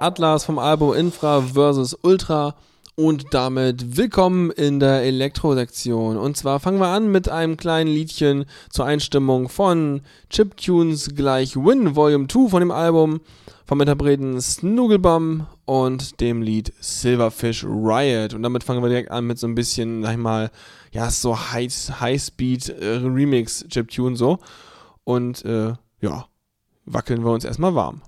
Atlas 0.00 0.44
vom 0.44 0.58
Album 0.58 0.94
Infra 0.94 1.40
vs. 1.40 1.98
Ultra 2.02 2.54
und 2.94 3.34
damit 3.34 3.96
willkommen 3.96 4.50
in 4.50 4.78
der 4.78 5.02
Elektro-Sektion. 5.02 6.16
Und 6.16 6.36
zwar 6.36 6.60
fangen 6.60 6.78
wir 6.78 6.88
an 6.88 7.10
mit 7.10 7.28
einem 7.28 7.56
kleinen 7.56 7.90
Liedchen 7.90 8.44
zur 8.70 8.86
Einstimmung 8.86 9.48
von 9.48 10.02
Chiptunes 10.30 11.14
gleich 11.16 11.56
Win 11.56 11.96
Volume 11.96 12.28
2 12.28 12.48
von 12.48 12.60
dem 12.60 12.70
Album 12.70 13.20
vom 13.66 13.80
Interpreten 13.80 14.40
Snooglebum 14.40 15.46
und 15.64 16.20
dem 16.20 16.42
Lied 16.42 16.72
Silverfish 16.80 17.64
Riot. 17.64 18.34
Und 18.34 18.42
damit 18.42 18.62
fangen 18.64 18.82
wir 18.82 18.88
direkt 18.88 19.10
an 19.10 19.26
mit 19.26 19.38
so 19.38 19.46
ein 19.46 19.54
bisschen, 19.54 20.02
sag 20.02 20.12
ich 20.12 20.18
mal, 20.18 20.50
ja, 20.92 21.10
so 21.10 21.36
High-Speed 21.36 22.68
äh, 22.68 24.16
so. 24.16 24.38
Und 25.04 25.44
äh, 25.44 25.74
ja, 26.00 26.26
wackeln 26.86 27.24
wir 27.24 27.32
uns 27.32 27.44
erstmal 27.44 27.74
warm. 27.74 28.02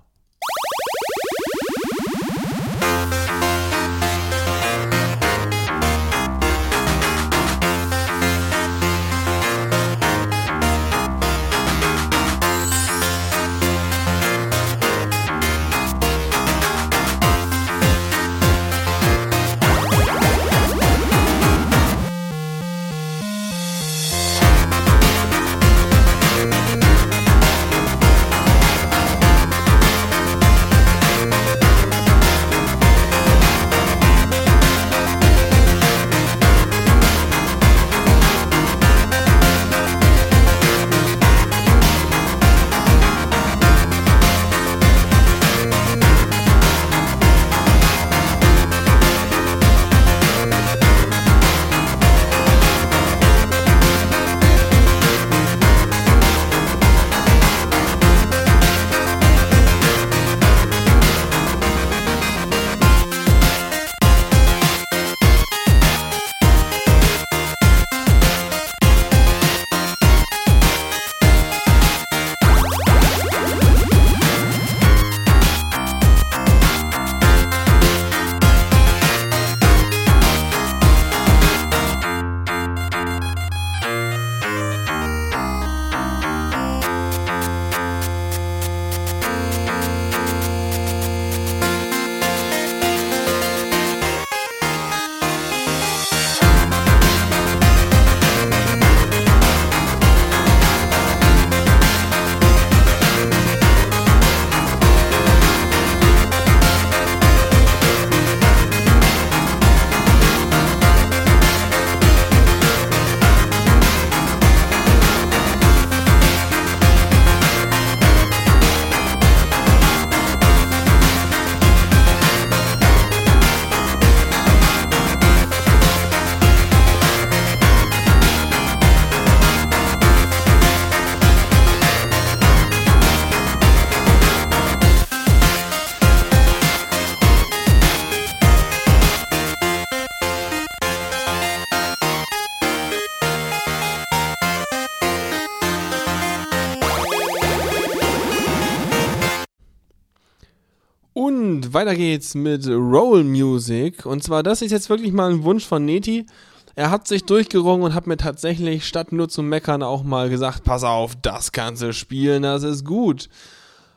Weiter 151.81 151.95
geht's 151.95 152.35
mit 152.35 152.67
Roll 152.67 153.23
Music. 153.23 154.05
Und 154.05 154.23
zwar, 154.23 154.43
das 154.43 154.61
ist 154.61 154.71
jetzt 154.71 154.89
wirklich 154.89 155.11
mal 155.11 155.31
ein 155.31 155.43
Wunsch 155.43 155.65
von 155.65 155.83
Neti. 155.83 156.27
Er 156.75 156.91
hat 156.91 157.07
sich 157.07 157.25
durchgerungen 157.25 157.83
und 157.83 157.93
hat 157.95 158.05
mir 158.05 158.17
tatsächlich, 158.17 158.85
statt 158.85 159.11
nur 159.11 159.29
zu 159.29 159.41
meckern, 159.41 159.81
auch 159.81 160.03
mal 160.03 160.29
gesagt: 160.29 160.63
Pass 160.63 160.83
auf, 160.83 161.15
das 161.15 161.51
kannst 161.51 161.81
du 161.81 161.91
spielen, 161.91 162.43
das 162.43 162.61
ist 162.61 162.85
gut. 162.85 163.29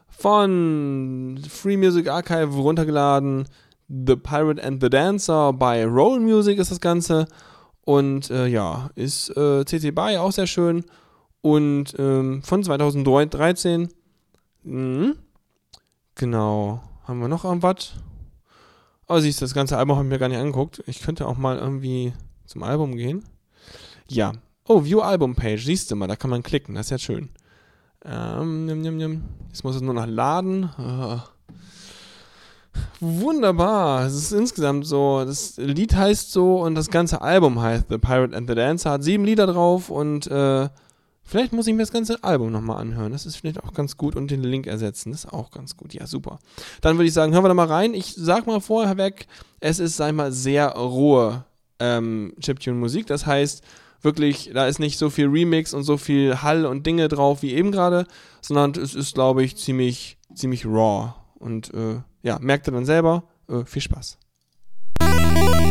Von 0.09 1.39
Free 1.47 1.76
Music 1.76 2.09
Archive 2.09 2.57
runtergeladen. 2.57 3.49
The 3.89 4.16
Pirate 4.16 4.64
and 4.64 4.82
the 4.82 4.89
Dancer 4.89 5.53
bei 5.53 5.85
Roll 5.85 6.20
Music 6.20 6.59
ist 6.59 6.70
das 6.70 6.80
Ganze. 6.80 7.26
Und 7.82 8.30
äh, 8.30 8.47
ja, 8.47 8.89
ist 8.95 9.28
äh, 9.37 9.66
CC 9.66 9.91
BY 9.91 10.16
auch 10.16 10.32
sehr 10.32 10.47
schön. 10.47 10.85
Und 11.43 11.95
ähm, 11.99 12.43
von 12.43 12.64
2013. 12.64 13.91
Mhm. 14.62 15.16
Genau. 16.14 16.80
Haben 17.05 17.20
wir 17.20 17.28
noch 17.28 17.44
irgendwas? 17.44 17.92
Oh, 19.07 19.18
siehst 19.18 19.40
du, 19.40 19.44
das 19.44 19.52
ganze 19.52 19.76
Album 19.76 19.96
habe 19.96 20.07
ich 20.07 20.11
mir 20.12 20.18
gar 20.18 20.28
nicht 20.28 20.38
angeguckt. 20.38 20.82
Ich 20.86 21.02
könnte 21.02 21.26
auch 21.26 21.36
mal 21.36 21.59
irgendwie 21.59 22.14
zum 22.46 22.62
Album 22.62 22.96
gehen. 22.96 23.24
Ja. 24.09 24.32
Oh, 24.66 24.84
View 24.84 25.00
Album 25.00 25.34
Page. 25.34 25.62
Siehst 25.62 25.90
du 25.90 25.96
mal, 25.96 26.07
da 26.07 26.16
kann 26.16 26.30
man 26.30 26.42
klicken. 26.42 26.74
Das 26.74 26.86
ist 26.86 26.90
ja 26.90 26.98
schön. 26.98 27.28
Ähm, 28.05 28.64
nimm, 28.64 28.80
nimm, 28.80 28.96
nimm. 28.96 29.24
Jetzt 29.48 29.64
muss 29.64 29.76
es 29.76 29.82
nur 29.82 29.92
noch 29.92 30.07
laden. 30.07 30.70
Oh. 30.78 31.20
Wunderbar. 33.00 34.07
Es 34.07 34.14
ist 34.14 34.32
insgesamt 34.32 34.86
so. 34.86 35.24
Das 35.26 35.59
Lied 35.59 35.94
heißt 35.94 36.32
so 36.32 36.62
und 36.62 36.74
das 36.74 36.90
ganze 36.90 37.20
Album 37.20 37.61
heißt 37.61 37.86
The 37.90 37.98
Pirate 37.98 38.34
and 38.34 38.48
the 38.48 38.55
Dancer. 38.55 38.92
Hat 38.92 39.05
sieben 39.05 39.24
Lieder 39.24 39.46
drauf 39.46 39.90
und 39.90 40.26
äh, 40.28 40.68
Vielleicht 41.25 41.53
muss 41.53 41.66
ich 41.66 41.72
mir 41.72 41.83
das 41.83 41.93
ganze 41.93 42.22
Album 42.22 42.53
nochmal 42.53 42.81
anhören. 42.81 43.12
Das 43.12 43.25
ist 43.25 43.37
vielleicht 43.37 43.64
auch 43.64 43.72
ganz 43.72 43.97
gut 43.97 44.14
und 44.14 44.31
den 44.31 44.43
Link 44.43 44.66
ersetzen. 44.66 45.11
Das 45.11 45.25
ist 45.25 45.33
auch 45.33 45.51
ganz 45.51 45.77
gut. 45.77 45.95
Ja, 45.95 46.07
super. 46.07 46.39
Dann 46.83 46.97
würde 46.97 47.07
ich 47.07 47.14
sagen, 47.14 47.33
hören 47.33 47.43
wir 47.43 47.49
da 47.49 47.55
mal 47.55 47.66
rein. 47.66 47.95
Ich 47.95 48.14
sag 48.14 48.47
mal 48.47 48.61
vorher 48.61 48.99
weg, 48.99 49.27
es 49.61 49.79
ist, 49.79 49.97
sag 49.97 50.09
ich 50.09 50.14
mal, 50.14 50.33
sehr 50.33 50.72
rohe 50.72 51.45
ähm, 51.81 52.35
Chiptune-Musik. 52.41 53.07
Das 53.07 53.25
heißt, 53.25 53.64
wirklich, 54.03 54.51
da 54.53 54.66
ist 54.66 54.79
nicht 54.79 54.99
so 54.99 55.09
viel 55.09 55.29
Remix 55.29 55.72
und 55.72 55.83
so 55.83 55.97
viel 55.97 56.43
Hall 56.43 56.66
und 56.66 56.87
Dinge 56.87 57.09
drauf 57.09 57.43
wie 57.43 57.55
eben 57.55 57.72
gerade, 57.72 58.07
sondern 58.43 58.72
es 58.72 58.95
ist, 58.95 59.14
glaube 59.14 59.43
ich, 59.43 59.57
ziemlich, 59.57 60.18
ziemlich 60.35 60.66
raw. 60.66 61.14
Und 61.37 61.72
äh, 61.72 62.01
ja, 62.22 62.39
merkt 62.39 62.68
ihr 62.68 62.72
dann 62.72 62.85
selber. 62.85 63.25
Äh, 63.49 63.64
viel 63.64 63.83
Spaß. 63.83 64.18
Aber 65.01 65.64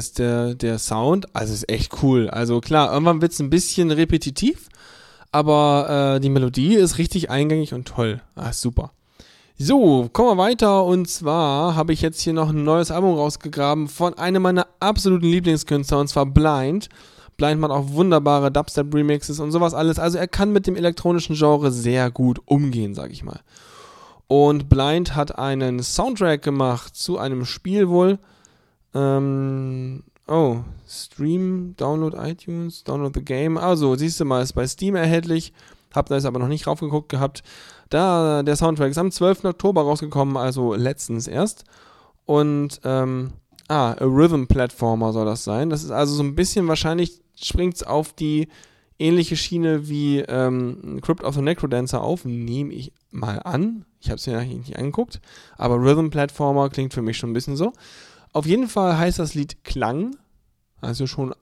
sagen, 0.00 0.16
der, 0.18 0.54
der, 0.54 0.78
Sound, 0.78 1.34
also 1.34 1.52
ist 1.52 1.70
echt 1.70 2.02
cool. 2.02 2.28
Also 2.30 2.60
klar, 2.60 2.92
irgendwann 2.92 3.22
wird 3.22 3.32
es 3.32 3.40
ein 3.40 3.50
bisschen 3.50 3.90
repetitiv, 3.90 4.68
aber 5.32 6.16
äh, 6.16 6.20
die 6.20 6.30
Melodie 6.30 6.74
ist 6.74 6.98
richtig 6.98 7.30
eingängig 7.30 7.74
und 7.74 7.86
toll. 7.86 8.20
Ah, 8.34 8.52
super. 8.52 8.92
So, 9.62 10.08
kommen 10.10 10.38
wir 10.38 10.42
weiter. 10.42 10.84
Und 10.86 11.10
zwar 11.10 11.76
habe 11.76 11.92
ich 11.92 12.00
jetzt 12.00 12.22
hier 12.22 12.32
noch 12.32 12.48
ein 12.48 12.64
neues 12.64 12.90
Album 12.90 13.14
rausgegraben 13.14 13.88
von 13.88 14.14
einem 14.16 14.42
meiner 14.42 14.66
absoluten 14.80 15.26
Lieblingskünstler, 15.26 15.98
und 15.98 16.08
zwar 16.08 16.24
Blind. 16.24 16.88
Blind 17.36 17.60
macht 17.60 17.70
auch 17.70 17.90
wunderbare 17.90 18.50
Dubstep-Remixes 18.50 19.38
und 19.38 19.52
sowas 19.52 19.74
alles. 19.74 19.98
Also 19.98 20.16
er 20.16 20.28
kann 20.28 20.52
mit 20.52 20.66
dem 20.66 20.76
elektronischen 20.76 21.36
Genre 21.36 21.70
sehr 21.72 22.10
gut 22.10 22.40
umgehen, 22.46 22.94
sag 22.94 23.10
ich 23.10 23.22
mal. 23.22 23.40
Und 24.28 24.68
Blind 24.68 25.14
hat 25.14 25.38
einen 25.38 25.82
Soundtrack 25.82 26.40
gemacht 26.40 26.96
zu 26.96 27.18
einem 27.18 27.44
Spiel 27.44 27.88
wohl. 27.90 28.18
Ähm, 28.94 30.02
oh, 30.26 30.58
Stream, 30.88 31.74
Download 31.76 32.16
iTunes, 32.16 32.84
Download 32.84 33.12
the 33.14 33.24
Game. 33.24 33.56
Also, 33.58 33.94
siehst 33.96 34.20
du 34.20 34.24
mal, 34.24 34.42
ist 34.42 34.52
bei 34.54 34.66
Steam 34.66 34.96
erhältlich. 34.96 35.52
Hab 35.94 36.06
da 36.06 36.14
jetzt 36.14 36.24
aber 36.24 36.38
noch 36.38 36.48
nicht 36.48 36.66
raufgeguckt 36.66 37.08
gehabt. 37.08 37.42
Da, 37.88 38.42
der 38.42 38.56
Soundtrack 38.56 38.90
ist 38.90 38.98
am 38.98 39.10
12. 39.10 39.44
Oktober 39.44 39.82
rausgekommen, 39.82 40.36
also 40.36 40.74
letztens 40.74 41.26
erst. 41.26 41.64
Und, 42.26 42.80
ähm, 42.84 43.32
ah, 43.68 43.92
a 43.92 44.04
Rhythm 44.04 44.44
Platformer 44.46 45.12
soll 45.12 45.26
das 45.26 45.44
sein. 45.44 45.70
Das 45.70 45.82
ist 45.82 45.90
also 45.90 46.14
so 46.14 46.22
ein 46.22 46.34
bisschen, 46.34 46.68
wahrscheinlich 46.68 47.20
springt 47.34 47.76
es 47.76 47.82
auf 47.82 48.12
die 48.12 48.48
ähnliche 48.98 49.36
Schiene 49.36 49.88
wie 49.88 50.18
ähm, 50.20 51.00
Crypt 51.02 51.24
of 51.24 51.34
the 51.34 51.40
Necrodancer 51.40 52.02
auf, 52.02 52.24
nehme 52.24 52.72
ich 52.74 52.92
mal 53.10 53.38
an. 53.38 53.86
Ich 54.00 54.08
habe 54.08 54.16
es 54.16 54.26
mir 54.26 54.38
eigentlich 54.38 54.68
nicht 54.68 54.78
angeguckt, 54.78 55.20
aber 55.56 55.76
Rhythm 55.76 56.10
Platformer 56.10 56.68
klingt 56.68 56.94
für 56.94 57.02
mich 57.02 57.16
schon 57.16 57.30
ein 57.30 57.34
bisschen 57.34 57.56
so. 57.56 57.72
Auf 58.32 58.46
jeden 58.46 58.68
Fall 58.68 58.96
heißt 58.96 59.18
das 59.18 59.34
Lied 59.34 59.64
Klang, 59.64 60.16
also 60.80 61.06
schon 61.06 61.34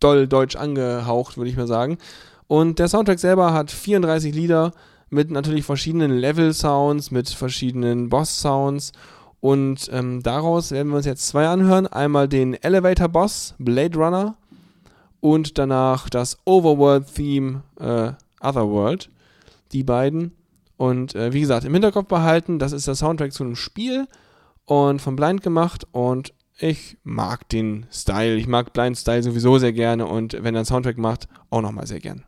doll 0.00 0.26
deutsch 0.26 0.56
angehaucht, 0.56 1.36
würde 1.36 1.50
ich 1.50 1.56
mal 1.56 1.66
sagen. 1.66 1.98
Und 2.46 2.78
der 2.78 2.88
Soundtrack 2.88 3.18
selber 3.18 3.52
hat 3.52 3.70
34 3.70 4.34
Lieder 4.34 4.72
mit 5.08 5.30
natürlich 5.30 5.64
verschiedenen 5.64 6.10
Level-Sounds, 6.10 7.10
mit 7.10 7.30
verschiedenen 7.30 8.10
Boss-Sounds. 8.10 8.92
Und 9.40 9.88
ähm, 9.92 10.22
daraus 10.22 10.70
werden 10.70 10.88
wir 10.88 10.96
uns 10.96 11.06
jetzt 11.06 11.26
zwei 11.26 11.48
anhören. 11.48 11.86
Einmal 11.86 12.28
den 12.28 12.54
Elevator-Boss, 12.54 13.54
Blade 13.58 13.98
Runner, 13.98 14.36
und 15.20 15.56
danach 15.56 16.10
das 16.10 16.36
Overworld-Theme, 16.44 17.62
äh, 17.80 18.12
Otherworld. 18.46 19.08
Die 19.72 19.82
beiden. 19.82 20.32
Und 20.76 21.14
äh, 21.14 21.32
wie 21.32 21.40
gesagt, 21.40 21.64
im 21.64 21.72
Hinterkopf 21.72 22.08
behalten, 22.08 22.58
das 22.58 22.72
ist 22.72 22.86
der 22.86 22.94
Soundtrack 22.94 23.32
zu 23.32 23.44
einem 23.44 23.56
Spiel 23.56 24.06
und 24.64 25.00
von 25.00 25.16
Blind 25.16 25.42
gemacht 25.42 25.86
und 25.92 26.34
ich 26.58 26.98
mag 27.02 27.48
den 27.48 27.86
Style. 27.90 28.36
Ich 28.36 28.46
mag 28.46 28.72
Blind 28.72 28.96
Style 28.96 29.22
sowieso 29.22 29.58
sehr 29.58 29.72
gerne 29.72 30.06
und 30.06 30.34
wenn 30.34 30.54
er 30.54 30.60
einen 30.60 30.64
Soundtrack 30.66 30.98
macht, 30.98 31.28
auch 31.50 31.62
nochmal 31.62 31.86
sehr 31.86 32.00
gern. 32.00 32.24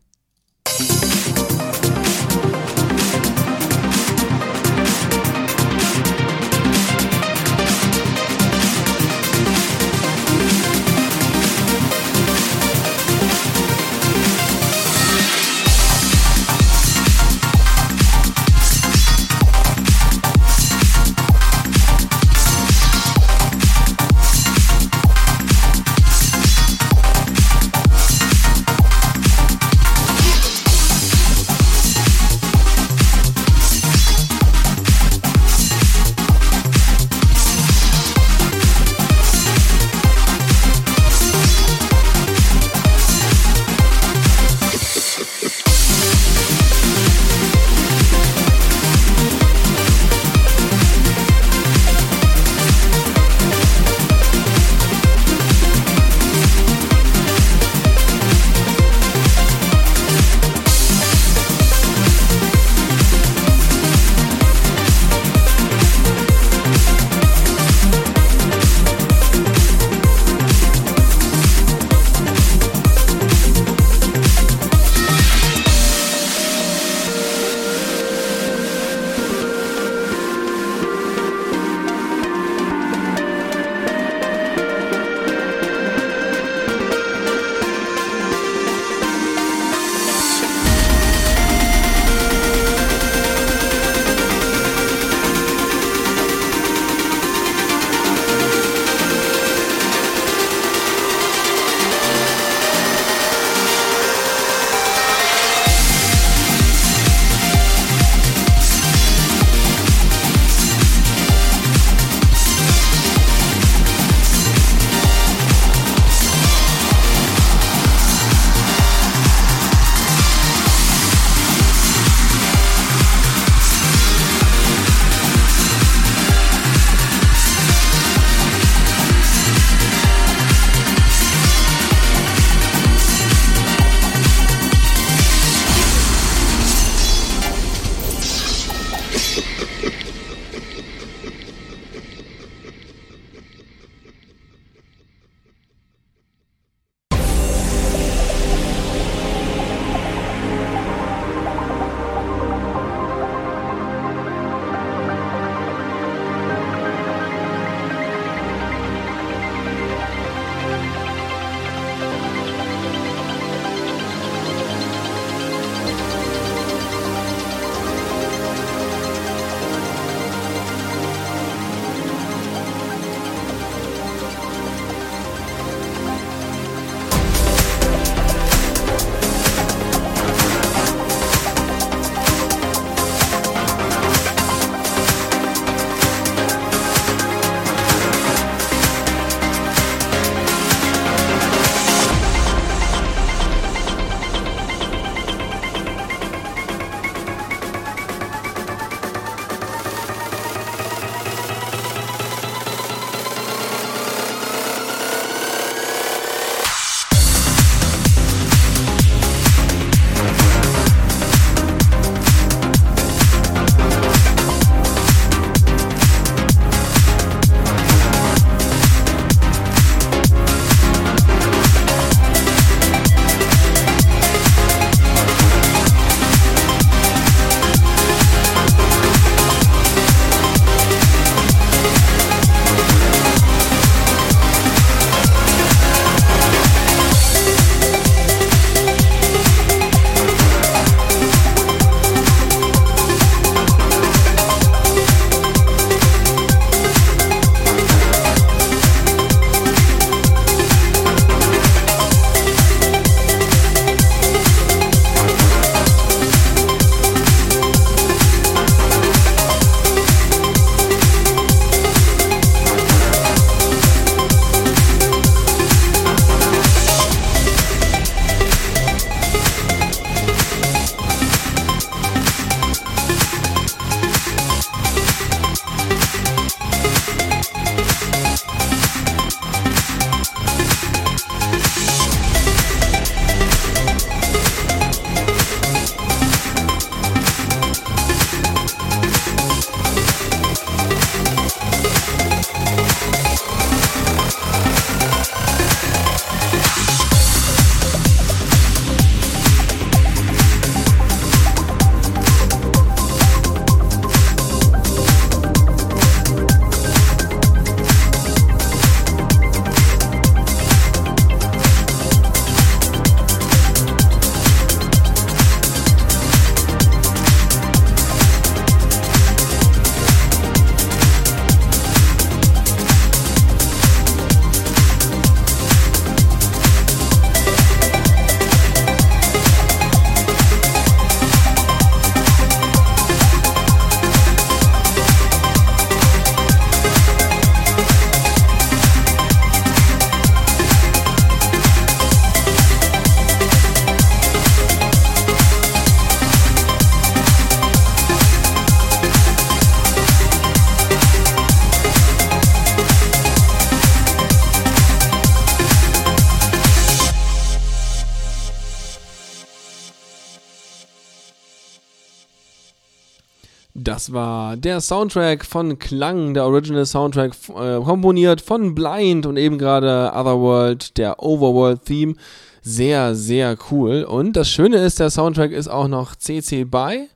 War 364.13 364.57
der 364.57 364.81
Soundtrack 364.81 365.45
von 365.45 365.79
Klang, 365.79 366.33
der 366.33 366.45
Original 366.45 366.85
Soundtrack, 366.85 367.33
äh, 367.49 367.79
komponiert 367.79 368.41
von 368.41 368.75
Blind 368.75 369.25
und 369.25 369.37
eben 369.37 369.57
gerade 369.57 370.11
Otherworld, 370.13 370.97
der 370.97 371.21
Overworld-Theme. 371.21 372.15
Sehr, 372.61 373.15
sehr 373.15 373.57
cool. 373.71 374.03
Und 374.03 374.33
das 374.35 374.49
Schöne 374.49 374.77
ist, 374.77 374.99
der 374.99 375.09
Soundtrack 375.09 375.51
ist 375.51 375.67
auch 375.67 375.87
noch 375.87 376.15
CC 376.15 376.65
BY, 376.65 377.07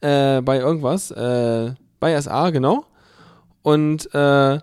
äh, 0.00 0.40
bei 0.42 0.58
irgendwas, 0.58 1.10
äh, 1.10 1.72
bei 2.00 2.20
SA, 2.20 2.50
genau. 2.50 2.84
Und, 3.62 4.12
äh, 4.14 4.58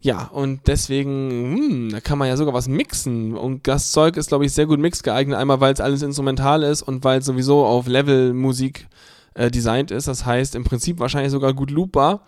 ja, 0.00 0.30
und 0.32 0.60
deswegen, 0.66 1.56
hm, 1.56 1.88
da 1.92 2.00
kann 2.00 2.18
man 2.18 2.28
ja 2.28 2.36
sogar 2.36 2.54
was 2.54 2.68
mixen. 2.68 3.36
Und 3.36 3.66
das 3.66 3.90
Zeug 3.90 4.16
ist, 4.16 4.28
glaube 4.28 4.44
ich, 4.44 4.52
sehr 4.52 4.66
gut 4.66 4.80
mix 4.80 5.02
geeignet. 5.02 5.38
Einmal, 5.38 5.60
weil 5.60 5.72
es 5.72 5.80
alles 5.80 6.02
instrumental 6.02 6.62
ist 6.62 6.82
und 6.82 7.04
weil 7.04 7.20
es 7.20 7.26
sowieso 7.26 7.64
auf 7.64 7.86
Level-Musik 7.86 8.80
äh, 8.80 9.13
designt 9.50 9.90
ist. 9.90 10.08
Das 10.08 10.26
heißt, 10.26 10.54
im 10.54 10.64
Prinzip 10.64 10.98
wahrscheinlich 10.98 11.32
sogar 11.32 11.54
gut 11.54 11.70
loopbar. 11.70 12.24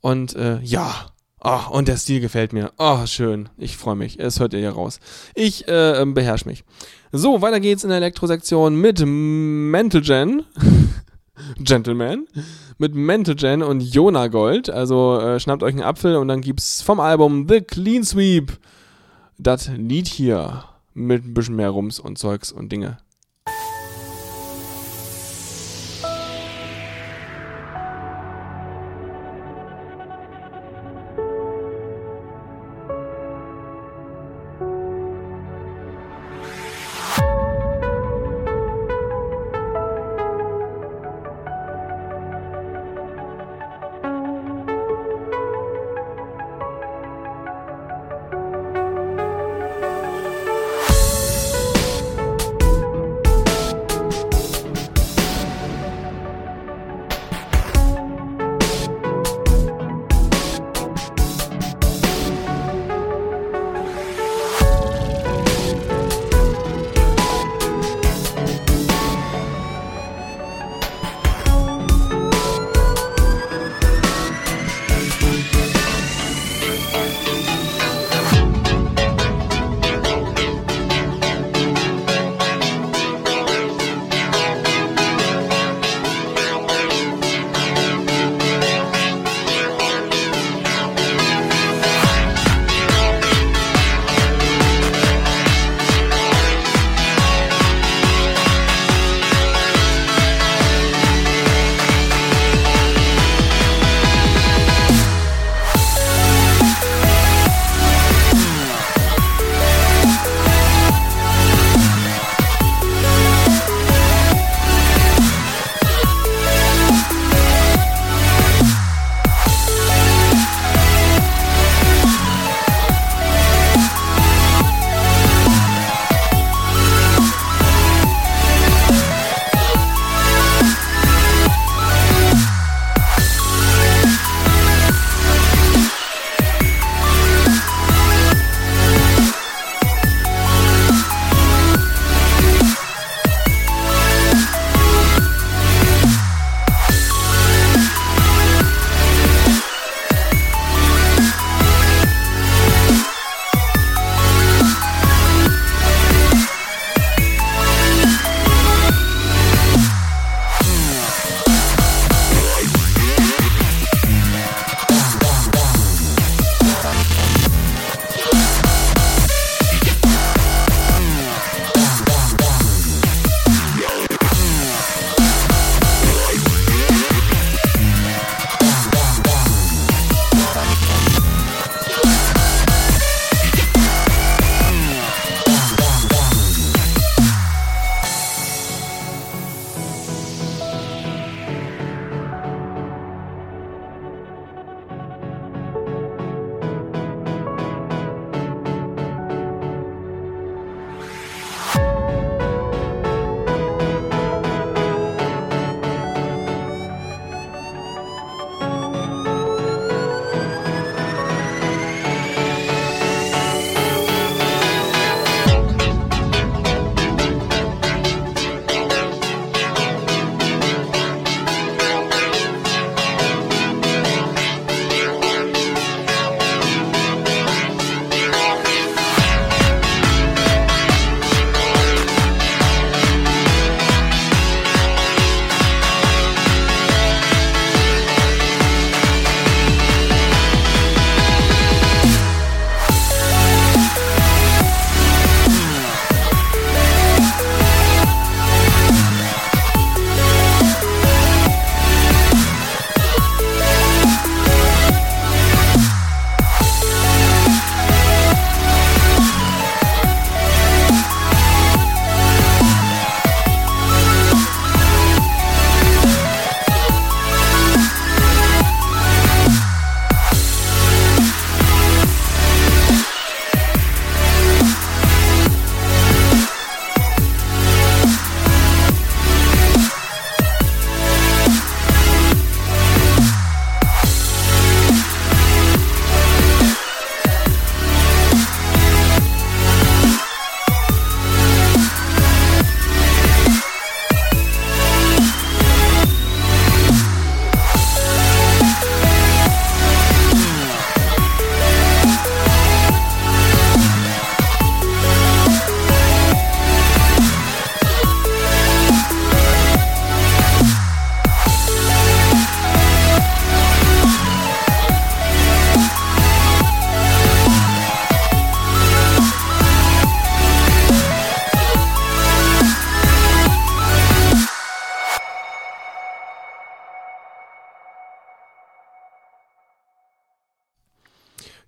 Und 0.00 0.36
äh, 0.36 0.60
ja, 0.60 0.94
oh, 1.42 1.60
und 1.70 1.88
der 1.88 1.96
Stil 1.96 2.20
gefällt 2.20 2.52
mir. 2.52 2.72
Oh, 2.78 3.06
schön. 3.06 3.48
Ich 3.56 3.76
freue 3.76 3.96
mich. 3.96 4.18
Es 4.20 4.40
hört 4.40 4.54
ihr 4.54 4.60
ja 4.60 4.70
raus. 4.70 5.00
Ich 5.34 5.66
äh, 5.68 6.04
beherrsche 6.06 6.48
mich. 6.48 6.64
So, 7.12 7.42
weiter 7.42 7.60
geht's 7.60 7.84
in 7.84 7.90
der 7.90 7.98
Elektrosektion 7.98 8.76
mit 8.76 9.02
Mental 9.04 10.00
Gen. 10.00 10.44
Gentleman 11.58 12.26
mit 12.78 12.94
Mentogen 12.94 13.62
und 13.62 13.80
Jona 13.80 14.28
Gold. 14.28 14.70
Also 14.70 15.20
äh, 15.20 15.40
schnappt 15.40 15.62
euch 15.62 15.74
einen 15.74 15.82
Apfel 15.82 16.16
und 16.16 16.28
dann 16.28 16.40
gibt's 16.40 16.82
vom 16.82 17.00
Album 17.00 17.46
The 17.48 17.60
Clean 17.60 18.04
Sweep 18.04 18.58
das 19.38 19.68
Lied 19.68 20.08
hier 20.08 20.64
mit 20.94 21.24
ein 21.24 21.34
bisschen 21.34 21.56
mehr 21.56 21.70
Rums 21.70 22.00
und 22.00 22.18
Zeugs 22.18 22.50
und 22.50 22.72
Dinge. 22.72 22.98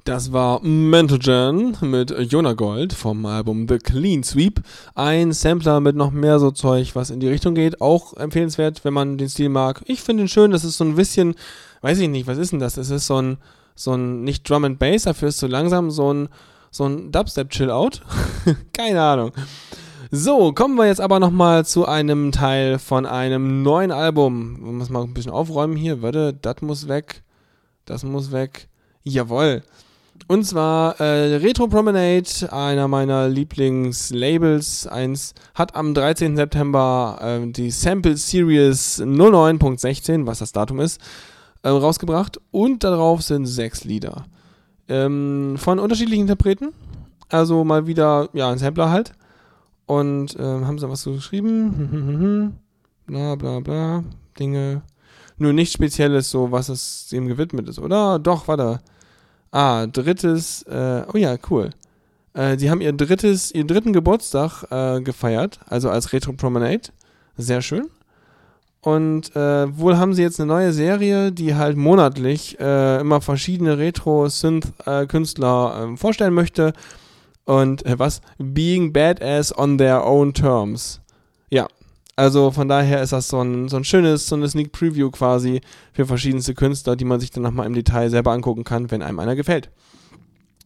Das 0.05 0.33
war 0.33 0.63
Mentogen 0.63 1.77
mit 1.83 2.11
Jonah 2.11 2.55
Gold 2.55 2.95
vom 2.95 3.27
Album 3.27 3.67
The 3.69 3.79
Clean 3.79 4.23
Sweep. 4.23 4.63
Ein 4.95 5.33
Sampler 5.33 5.81
mit 5.81 5.95
noch 5.95 6.11
mehr 6.11 6.39
so 6.39 6.51
Zeug, 6.51 6.95
was 6.95 7.11
in 7.11 7.21
die 7.21 7.29
Richtung 7.29 7.55
geht. 7.55 7.83
Auch 7.83 8.15
empfehlenswert, 8.17 8.83
wenn 8.85 8.95
man 8.95 9.19
den 9.19 9.29
Stil 9.29 9.51
mag. 9.51 9.83
Ich 9.85 10.01
finde 10.01 10.25
ihn 10.25 10.29
schön. 10.29 10.53
Das 10.53 10.65
ist 10.65 10.79
so 10.79 10.85
ein 10.85 10.95
bisschen, 10.95 11.35
weiß 11.83 11.99
ich 11.99 12.09
nicht, 12.09 12.27
was 12.27 12.39
ist 12.39 12.53
denn 12.53 12.61
das? 12.61 12.79
Es 12.79 12.89
ist 12.89 13.07
so 13.07 13.21
ein, 13.21 13.37
so 13.75 13.93
ein, 13.93 14.25
nicht 14.25 14.49
Drum 14.49 14.65
and 14.65 14.79
Bass, 14.79 15.03
dafür 15.03 15.29
ist 15.29 15.39
so 15.39 15.47
langsam 15.47 15.91
so 15.91 16.13
ein, 16.13 16.29
so 16.71 16.87
ein 16.87 17.13
Dubstep-Chill-Out. 17.13 18.03
Keine 18.73 19.03
Ahnung. 19.03 19.33
So, 20.11 20.53
kommen 20.53 20.77
wir 20.77 20.87
jetzt 20.87 21.01
aber 21.01 21.21
nochmal 21.21 21.67
zu 21.67 21.87
einem 21.87 22.33
Teil 22.33 22.79
von 22.79 23.05
einem 23.05 23.63
neuen 23.63 23.93
Album. 23.93 24.65
Wir 24.65 24.73
müssen 24.73 24.93
mal 24.95 25.03
ein 25.03 25.15
bisschen 25.15 25.33
aufräumen 25.33 25.77
hier. 25.77 26.01
Warte, 26.01 26.33
das 26.33 26.63
muss 26.63 26.89
weg. 26.89 27.23
Das 27.85 28.03
muss 28.03 28.33
weg. 28.33 28.69
Jawoll. 29.05 29.63
Und 30.29 30.45
zwar 30.45 31.01
äh, 31.01 31.37
Retro 31.37 31.67
Promenade, 31.67 32.53
einer 32.53 32.89
meiner 32.89 33.29
Lieblingslabels, 33.29 34.87
eins, 34.87 35.35
hat 35.55 35.75
am 35.75 35.95
13. 35.95 36.37
September 36.37 37.19
äh, 37.21 37.51
die 37.51 37.71
Sample 37.71 38.17
Series 38.17 39.01
09.16, 39.01 40.27
was 40.27 40.39
das 40.39 40.53
Datum 40.53 40.81
ist, 40.81 41.01
äh, 41.63 41.69
rausgebracht. 41.69 42.41
Und 42.51 42.85
darauf 42.85 43.23
sind 43.23 43.47
sechs 43.47 43.85
Lieder. 43.85 44.27
Ähm, 44.89 45.57
von 45.57 45.79
unterschiedlichen 45.79 46.23
Interpreten. 46.23 46.73
Also 47.29 47.65
mal 47.65 47.87
wieder, 47.87 48.29
ja, 48.33 48.51
ein 48.51 48.59
Sampler 48.59 48.91
halt. 48.91 49.13
Und 49.87 50.37
äh, 50.37 50.43
haben 50.43 50.79
sie 50.79 50.89
was 50.89 51.03
so 51.03 51.13
geschrieben? 51.13 52.59
bla 53.07 53.35
bla 53.35 53.61
bla. 53.61 54.05
Dinge. 54.39 54.83
Nur 55.39 55.53
nichts 55.53 55.75
Spezielles, 55.75 56.31
so 56.31 56.53
was 56.53 56.69
es 56.69 57.09
dem 57.09 57.27
gewidmet 57.27 57.69
ist, 57.69 57.79
oder? 57.79 58.19
Doch, 58.19 58.47
warte. 58.47 58.81
Ah, 59.53 59.87
drittes, 59.87 60.63
äh, 60.63 61.03
oh 61.13 61.17
ja, 61.17 61.37
cool. 61.51 61.71
Äh, 62.35 62.57
die 62.57 62.71
haben 62.71 62.81
ihr 62.81 62.93
drittes, 62.93 63.53
ihren 63.53 63.67
dritten 63.67 63.93
Geburtstag 63.93 64.65
äh, 64.71 65.01
gefeiert, 65.01 65.59
also 65.67 65.91
als 65.91 66.13
Retro 66.13 66.33
Promenade. 66.33 66.91
Sehr 67.37 67.63
schön. 67.63 67.89
Und 68.83 69.37
äh, 69.37 69.79
wohl 69.79 69.99
haben 69.99 70.15
sie 70.15 70.23
jetzt 70.23 70.41
eine 70.41 70.47
neue 70.47 70.73
Serie, 70.73 71.33
die 71.33 71.55
halt 71.55 71.77
monatlich 71.77 72.59
äh, 72.59 73.01
immer 73.01 73.21
verschiedene 73.21 73.77
Retro-Synth-Künstler 73.77 75.91
äh, 75.93 75.97
vorstellen 75.97 76.33
möchte. 76.33 76.73
Und 77.45 77.85
äh, 77.85 77.99
was? 77.99 78.23
Being 78.39 78.93
Badass 78.93 79.57
on 79.57 79.77
their 79.77 80.07
own 80.07 80.33
terms. 80.33 81.01
Also 82.17 82.51
von 82.51 82.69
daher 82.69 83.03
ist 83.03 83.13
das 83.13 83.29
so 83.29 83.41
ein, 83.41 83.69
so 83.69 83.77
ein 83.77 83.85
schönes, 83.85 84.27
so 84.27 84.37
eine 84.37 84.49
Sneak 84.49 84.73
Preview 84.73 85.11
quasi 85.11 85.61
für 85.93 86.07
verschiedenste 86.07 86.55
Künstler, 86.55 86.97
die 86.97 87.05
man 87.05 87.21
sich 87.21 87.31
dann 87.31 87.43
nochmal 87.43 87.67
im 87.67 87.75
Detail 87.75 88.11
selber 88.11 88.33
angucken 88.33 88.65
kann, 88.65 88.91
wenn 88.91 89.03
einem 89.03 89.19
einer 89.19 89.37
gefällt. 89.37 89.71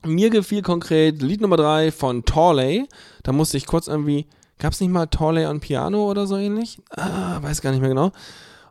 Mir 0.05 0.31
gefiel 0.31 0.63
konkret 0.63 1.23
Lied 1.23 1.41
Nummer 1.41 1.57
3 1.57 1.93
von 1.93 2.25
Torley. 2.25 2.87
Da 3.23 3.33
musste 3.33 3.57
ich 3.57 3.67
kurz 3.67 3.87
irgendwie, 3.87 4.27
gab 4.59 4.73
es 4.73 4.81
nicht 4.81 4.91
mal 4.91 5.07
Torley 5.07 5.47
on 5.47 5.61
Piano 5.61 6.11
oder 6.11 6.27
so 6.27 6.37
ähnlich? 6.37 6.79
Ah, 6.91 7.43
weiß 7.43 7.63
gar 7.63 7.71
nicht 7.71 7.81
mehr 7.81 7.89
genau. 7.89 8.13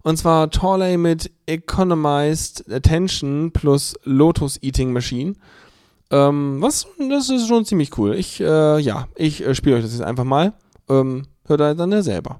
Und 0.04 0.18
zwar 0.18 0.52
Torley 0.52 0.98
mit 0.98 1.32
Economized 1.45 2.72
Attention 2.72 3.52
plus 3.52 3.95
Lotus 4.04 4.62
Eating 4.62 4.91
Machine. 4.91 5.36
Ähm, 6.12 6.58
was, 6.62 6.86
das 7.10 7.30
ist 7.30 7.48
schon 7.48 7.66
ziemlich 7.66 7.98
cool. 7.98 8.14
Ich, 8.14 8.40
äh, 8.40 8.80
ja, 8.80 9.08
ich 9.16 9.44
äh, 9.44 9.56
spiele 9.56 9.78
euch 9.78 9.84
das 9.84 9.94
jetzt 9.94 10.04
einfach 10.04 10.26
mal. 10.26 10.54
Ähm, 10.90 11.24
hört 11.45 11.62
ihr 11.62 11.74
dann 11.74 11.91
ja 11.91 12.04
selber. 12.04 12.40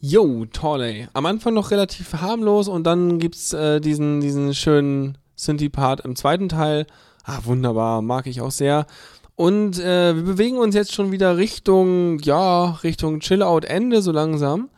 Yo, 0.00 0.44
toll, 0.52 0.82
ey. 0.82 1.08
Am 1.12 1.26
Anfang 1.26 1.54
noch 1.54 1.72
relativ 1.72 2.12
harmlos 2.14 2.68
und 2.68 2.84
dann 2.84 3.18
gibt's 3.18 3.52
äh, 3.52 3.80
diesen, 3.80 4.20
diesen 4.20 4.54
schönen 4.54 5.18
Synthie-Part 5.34 6.02
im 6.02 6.14
zweiten 6.14 6.48
Teil. 6.48 6.86
Ah, 7.24 7.40
wunderbar, 7.42 8.00
mag 8.00 8.28
ich 8.28 8.40
auch 8.40 8.52
sehr. 8.52 8.86
Und 9.34 9.80
äh, 9.80 10.14
wir 10.14 10.22
bewegen 10.22 10.58
uns 10.58 10.76
jetzt 10.76 10.94
schon 10.94 11.10
wieder 11.10 11.36
Richtung, 11.36 12.20
ja, 12.20 12.78
Richtung 12.84 13.18
Chill-Out-Ende 13.18 14.00
so 14.00 14.12
langsam. 14.12 14.68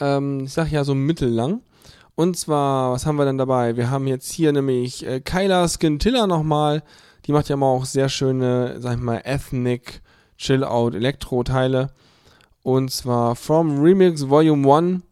Ähm, 0.00 0.44
ich 0.44 0.54
sag 0.54 0.72
ja 0.72 0.82
so 0.84 0.94
mittellang. 0.94 1.60
Und 2.14 2.38
zwar, 2.38 2.92
was 2.92 3.04
haben 3.04 3.16
wir 3.16 3.26
denn 3.26 3.38
dabei? 3.38 3.76
Wir 3.76 3.90
haben 3.90 4.06
jetzt 4.06 4.32
hier 4.32 4.50
nämlich 4.52 5.06
äh, 5.06 5.20
Kyla 5.20 5.68
Skintilla 5.68 6.26
nochmal. 6.26 6.82
Die 7.26 7.32
macht 7.32 7.50
ja 7.50 7.56
mal 7.56 7.66
auch 7.66 7.84
sehr 7.84 8.08
schöne, 8.08 8.80
sag 8.80 8.96
ich 8.96 9.02
mal, 9.02 9.20
Ethnic 9.24 10.00
Chill-Out 10.38 10.94
Elektro-Teile. 10.94 11.90
Und 12.64 12.90
zwar 12.90 13.36
From 13.36 13.78
Remix 13.78 14.26
Volume 14.26 14.74
1 14.74 15.02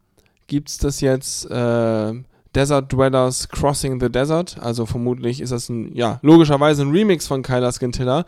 gibt's 0.47 0.79
das 0.79 1.03
jetzt 1.03 1.45
äh, 1.51 2.15
Desert 2.55 2.91
Dwellers 2.91 3.47
Crossing 3.51 4.01
the 4.01 4.11
Desert. 4.11 4.57
Also 4.59 4.87
vermutlich 4.87 5.43
ist 5.43 5.53
das 5.53 5.69
ein, 5.69 5.95
ja, 5.95 6.19
logischerweise 6.23 6.83
ein 6.83 6.91
Remix 6.91 7.27
von 7.27 7.43
Kyla 7.43 7.71
Skintilla 7.71 8.25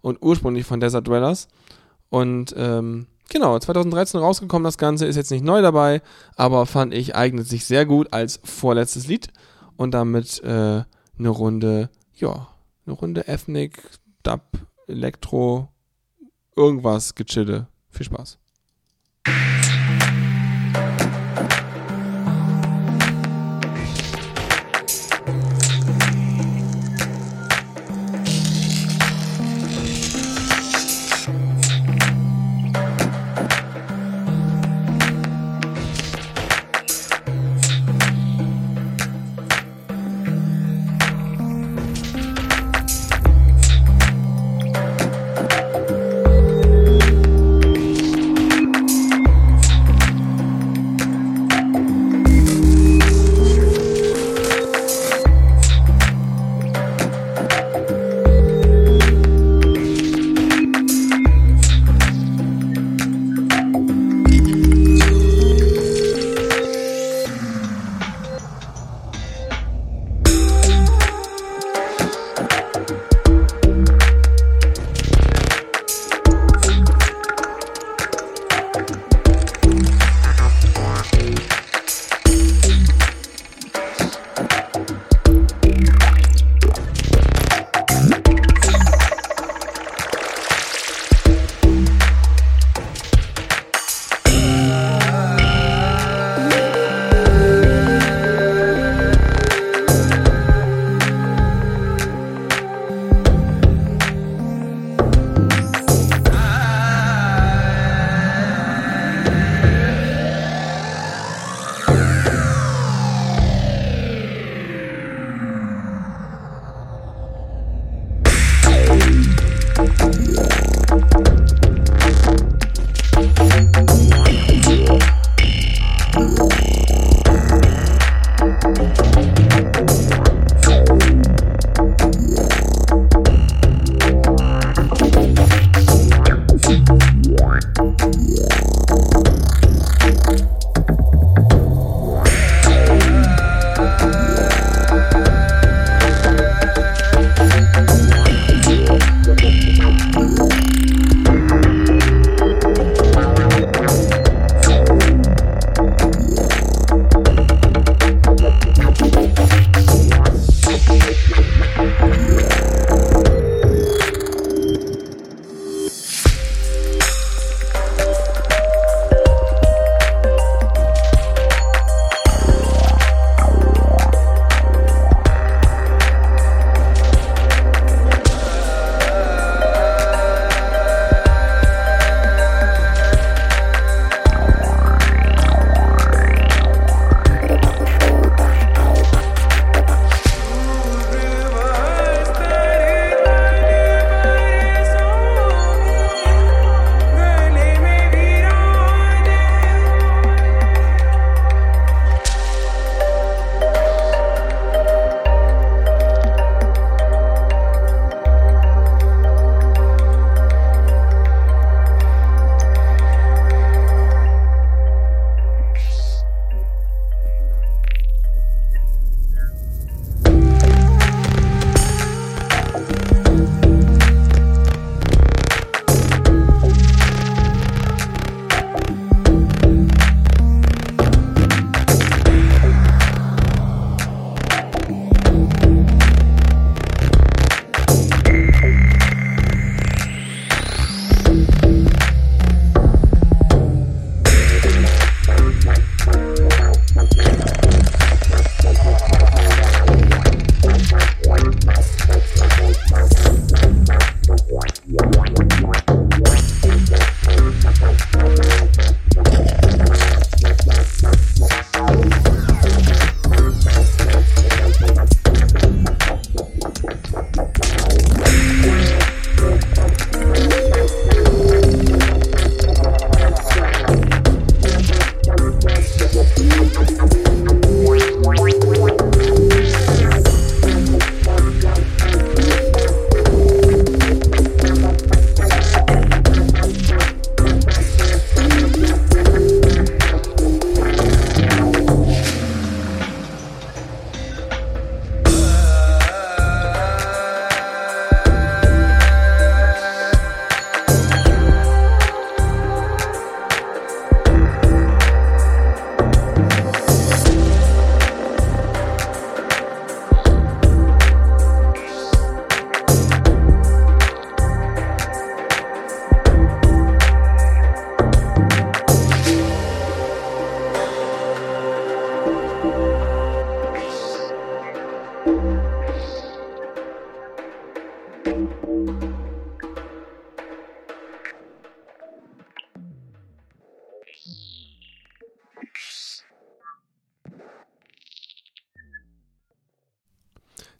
und 0.00 0.22
ursprünglich 0.22 0.64
von 0.64 0.78
Desert 0.78 1.08
Dwellers. 1.08 1.48
Und 2.08 2.54
ähm, 2.56 3.08
genau, 3.28 3.58
2013 3.58 4.20
rausgekommen 4.20 4.62
das 4.62 4.78
Ganze, 4.78 5.06
ist 5.06 5.16
jetzt 5.16 5.32
nicht 5.32 5.44
neu 5.44 5.60
dabei, 5.60 6.00
aber 6.36 6.64
fand 6.64 6.94
ich 6.94 7.16
eignet 7.16 7.48
sich 7.48 7.64
sehr 7.66 7.84
gut 7.84 8.12
als 8.12 8.38
vorletztes 8.44 9.08
Lied 9.08 9.26
und 9.76 9.92
damit 9.92 10.40
äh, 10.44 10.84
eine 11.18 11.28
Runde, 11.28 11.90
ja, 12.14 12.46
eine 12.86 12.94
Runde 12.94 13.26
Ethnic, 13.26 13.82
Dub, 14.22 14.42
Elektro, 14.86 15.68
irgendwas 16.54 17.16
gechille. 17.16 17.66
Viel 17.90 18.06
Spaß. 18.06 18.38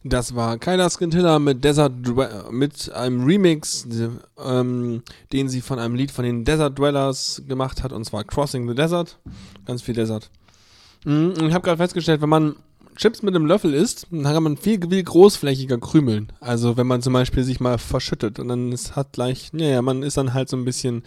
Das 0.09 0.33
war 0.35 0.57
Kyla 0.57 0.89
Skintilla 0.89 1.37
mit 1.39 1.63
Desert 1.63 1.93
Dwe- 2.03 2.49
mit 2.51 2.91
einem 2.93 3.23
Remix, 3.23 3.87
ähm, 4.43 5.03
den 5.31 5.49
sie 5.49 5.61
von 5.61 5.77
einem 5.79 5.93
Lied 5.95 6.11
von 6.11 6.25
den 6.25 6.45
Desert 6.45 6.79
Dwellers 6.79 7.43
gemacht 7.47 7.83
hat, 7.83 7.93
und 7.93 8.03
zwar 8.05 8.23
Crossing 8.23 8.67
the 8.67 8.73
Desert. 8.75 9.19
Ganz 9.65 9.81
viel 9.81 9.93
Desert. 9.93 10.29
Mm, 11.05 11.31
Ich 11.47 11.53
habe 11.53 11.61
gerade 11.63 11.77
festgestellt, 11.77 12.21
wenn 12.21 12.29
man 12.29 12.55
Chips 12.95 13.21
mit 13.21 13.35
einem 13.35 13.45
Löffel 13.45 13.73
isst, 13.73 14.07
dann 14.11 14.23
kann 14.23 14.43
man 14.43 14.57
viel, 14.57 14.79
viel 14.89 15.03
großflächiger 15.03 15.77
krümeln. 15.77 16.33
Also 16.41 16.75
wenn 16.75 16.87
man 16.87 17.01
zum 17.01 17.13
Beispiel 17.13 17.43
sich 17.43 17.59
mal 17.59 17.77
verschüttet 17.77 18.39
und 18.39 18.47
dann 18.49 18.71
es 18.73 18.95
hat 18.95 19.13
gleich, 19.13 19.53
naja, 19.53 19.81
man 19.81 20.03
ist 20.03 20.17
dann 20.17 20.33
halt 20.33 20.49
so 20.49 20.57
ein 20.57 20.65
bisschen 20.65 21.03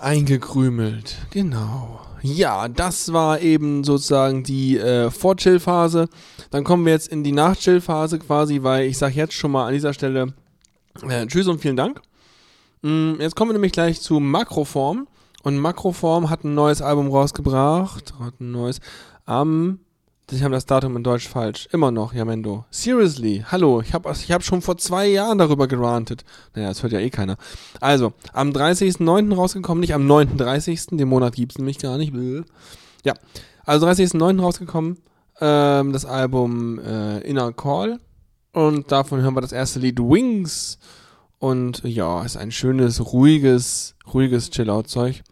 eingekrümelt. 0.00 1.16
Genau. 1.30 2.00
Ja, 2.22 2.68
das 2.68 3.12
war 3.12 3.40
eben 3.40 3.84
sozusagen 3.84 4.42
die 4.42 4.78
äh, 4.78 5.10
Vor-Chill-Phase. 5.10 6.08
Dann 6.50 6.64
kommen 6.64 6.84
wir 6.84 6.92
jetzt 6.92 7.08
in 7.08 7.22
die 7.22 7.32
Nach-Chill-Phase 7.32 8.18
quasi, 8.18 8.62
weil 8.62 8.86
ich 8.86 8.98
sage 8.98 9.14
jetzt 9.14 9.34
schon 9.34 9.52
mal 9.52 9.66
an 9.66 9.74
dieser 9.74 9.92
Stelle 9.92 10.34
äh, 11.08 11.26
Tschüss 11.26 11.46
und 11.46 11.60
vielen 11.60 11.76
Dank. 11.76 12.00
Mm, 12.82 13.14
jetzt 13.20 13.36
kommen 13.36 13.50
wir 13.50 13.54
nämlich 13.54 13.72
gleich 13.72 14.00
zu 14.00 14.18
Makroform. 14.18 15.06
Und 15.42 15.58
Makroform 15.58 16.28
hat 16.30 16.44
ein 16.44 16.54
neues 16.54 16.82
Album 16.82 17.08
rausgebracht. 17.08 18.14
Hat 18.18 18.40
ein 18.40 18.50
neues. 18.50 18.80
Am. 19.24 19.80
Ich 20.32 20.42
habe 20.42 20.54
das 20.54 20.66
Datum 20.66 20.96
in 20.96 21.04
Deutsch 21.04 21.28
falsch. 21.28 21.68
Immer 21.70 21.92
noch, 21.92 22.12
Jamendo. 22.12 22.64
Seriously. 22.70 23.44
Hallo. 23.46 23.80
Ich 23.80 23.94
habe 23.94 24.10
ich 24.10 24.32
hab 24.32 24.42
schon 24.42 24.60
vor 24.60 24.76
zwei 24.76 25.06
Jahren 25.06 25.38
darüber 25.38 25.68
gerantet. 25.68 26.24
Naja, 26.54 26.68
das 26.68 26.82
hört 26.82 26.92
ja 26.92 26.98
eh 26.98 27.10
keiner. 27.10 27.36
Also, 27.80 28.12
am 28.32 28.50
30.09. 28.50 29.34
rausgekommen. 29.34 29.80
Nicht 29.80 29.94
am 29.94 30.10
9.30. 30.10 30.96
Den 30.96 31.08
Monat 31.08 31.36
gibt's 31.36 31.58
nämlich 31.58 31.78
gar 31.78 31.96
nicht. 31.96 32.12
Ja. 33.04 33.14
Also, 33.64 33.86
30.09. 33.86 34.40
rausgekommen. 34.40 34.98
Ähm, 35.40 35.92
das 35.92 36.04
Album 36.04 36.80
äh, 36.80 37.20
Inner 37.20 37.52
Call. 37.52 38.00
Und 38.52 38.90
davon 38.90 39.20
hören 39.20 39.34
wir 39.34 39.42
das 39.42 39.52
erste 39.52 39.78
Lied 39.78 40.00
Wings. 40.00 40.78
Und 41.38 41.84
ja, 41.84 42.24
ist 42.24 42.36
ein 42.36 42.50
schönes, 42.50 43.12
ruhiges, 43.12 43.94
ruhiges 44.12 44.50
Chill-Out-Zeug. 44.50 45.22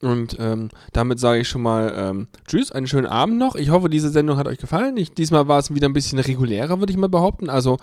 Und 0.00 0.36
ähm, 0.38 0.70
damit 0.92 1.18
sage 1.18 1.40
ich 1.40 1.48
schon 1.48 1.62
mal 1.62 1.92
ähm, 1.96 2.28
Tschüss, 2.46 2.70
einen 2.70 2.86
schönen 2.86 3.06
Abend 3.06 3.38
noch. 3.38 3.56
Ich 3.56 3.70
hoffe, 3.70 3.88
diese 3.88 4.10
Sendung 4.10 4.36
hat 4.36 4.46
euch 4.46 4.58
gefallen. 4.58 4.96
Ich, 4.96 5.12
diesmal 5.12 5.48
war 5.48 5.58
es 5.58 5.74
wieder 5.74 5.88
ein 5.88 5.92
bisschen 5.92 6.20
regulärer, 6.20 6.78
würde 6.78 6.92
ich 6.92 6.98
mal 6.98 7.08
behaupten. 7.08 7.50
Also 7.50 7.78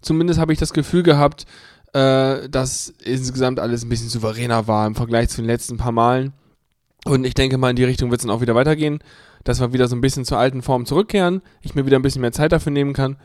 zumindest 0.00 0.38
habe 0.38 0.52
ich 0.52 0.60
das 0.60 0.72
Gefühl 0.72 1.02
gehabt, 1.02 1.44
äh, 1.92 2.48
dass 2.48 2.92
insgesamt 3.02 3.58
alles 3.58 3.84
ein 3.84 3.88
bisschen 3.88 4.08
souveräner 4.08 4.68
war 4.68 4.86
im 4.86 4.94
Vergleich 4.94 5.28
zu 5.28 5.40
den 5.40 5.46
letzten 5.46 5.76
paar 5.76 5.92
Malen. 5.92 6.32
Und 7.04 7.24
ich 7.24 7.34
denke 7.34 7.58
mal, 7.58 7.70
in 7.70 7.76
die 7.76 7.84
Richtung 7.84 8.10
wird 8.10 8.20
es 8.20 8.26
dann 8.26 8.34
auch 8.34 8.40
wieder 8.40 8.54
weitergehen, 8.54 9.00
dass 9.44 9.60
wir 9.60 9.72
wieder 9.72 9.88
so 9.88 9.96
ein 9.96 10.00
bisschen 10.00 10.24
zur 10.24 10.38
alten 10.38 10.62
Form 10.62 10.86
zurückkehren, 10.86 11.40
ich 11.62 11.74
mir 11.74 11.86
wieder 11.86 11.98
ein 11.98 12.02
bisschen 12.02 12.20
mehr 12.20 12.32
Zeit 12.32 12.52
dafür 12.52 12.72
nehmen 12.72 12.92
kann. 12.92 13.16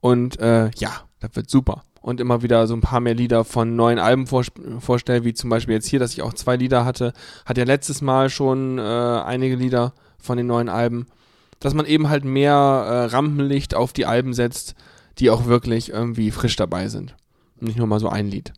Und 0.00 0.38
äh, 0.40 0.70
ja, 0.76 0.90
das 1.20 1.30
wird 1.34 1.50
super. 1.50 1.82
Und 2.08 2.20
immer 2.20 2.40
wieder 2.40 2.66
so 2.66 2.72
ein 2.72 2.80
paar 2.80 3.00
mehr 3.00 3.14
Lieder 3.14 3.44
von 3.44 3.76
neuen 3.76 3.98
Alben 3.98 4.26
vor, 4.26 4.42
vorstellen, 4.80 5.24
wie 5.24 5.34
zum 5.34 5.50
Beispiel 5.50 5.74
jetzt 5.74 5.88
hier, 5.88 5.98
dass 5.98 6.14
ich 6.14 6.22
auch 6.22 6.32
zwei 6.32 6.56
Lieder 6.56 6.86
hatte. 6.86 7.12
Hat 7.44 7.58
ja 7.58 7.64
letztes 7.64 8.00
Mal 8.00 8.30
schon 8.30 8.78
äh, 8.78 8.80
einige 8.80 9.56
Lieder 9.56 9.92
von 10.18 10.38
den 10.38 10.46
neuen 10.46 10.70
Alben. 10.70 11.06
Dass 11.60 11.74
man 11.74 11.84
eben 11.84 12.08
halt 12.08 12.24
mehr 12.24 12.54
äh, 12.54 13.04
Rampenlicht 13.14 13.74
auf 13.74 13.92
die 13.92 14.06
Alben 14.06 14.32
setzt, 14.32 14.74
die 15.18 15.28
auch 15.28 15.44
wirklich 15.44 15.90
irgendwie 15.90 16.30
frisch 16.30 16.56
dabei 16.56 16.88
sind. 16.88 17.14
Nicht 17.60 17.76
nur 17.76 17.86
mal 17.86 18.00
so 18.00 18.08
ein 18.08 18.28
Lied. 18.28 18.54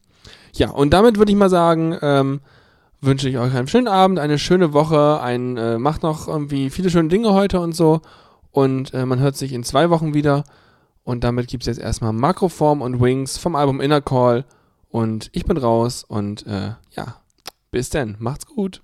Ja, 0.53 0.71
und 0.71 0.91
damit 0.91 1.19
würde 1.19 1.33
ich 1.33 1.39
mal 1.39 1.51
sagen, 1.51 1.99
ähm, 2.03 2.39
wünsche 3.01 3.29
ich 3.29 3.37
euch 3.37 3.53
einen 3.53 3.67
schönen 3.67 3.89
Abend, 3.89 4.21
eine 4.21 4.39
schöne 4.39 4.73
Woche, 4.73 5.21
ein, 5.21 5.57
äh, 5.57 5.77
macht 5.77 6.05
noch 6.05 6.29
irgendwie 6.29 6.71
viele 6.71 6.89
schöne 6.89 7.09
Dinge 7.09 7.33
heute 7.33 7.59
und 7.59 7.75
so. 7.75 8.01
Und 8.53 8.95
äh, 8.95 9.05
man 9.07 9.19
hört 9.19 9.37
sich 9.37 9.53
in 9.53 9.65
zwei 9.65 9.91
Wochen 9.91 10.15
wieder. 10.15 10.45
Und 11.03 11.25
damit 11.25 11.49
gibt 11.49 11.63
es 11.63 11.67
jetzt 11.67 11.83
erstmal 11.85 12.13
Makroform 12.13 12.83
und 12.83 13.01
Wings 13.01 13.39
vom 13.39 13.57
Album 13.57 13.81
Inner 13.81 14.01
Call. 14.01 14.45
Und 14.89 15.31
ich 15.33 15.45
bin 15.45 15.57
raus 15.57 16.05
und 16.05 16.47
äh, 16.47 16.75
ja, 16.91 17.17
bis 17.71 17.91
dann. 17.91 18.17
Macht's 18.19 18.47
gut. 18.47 18.83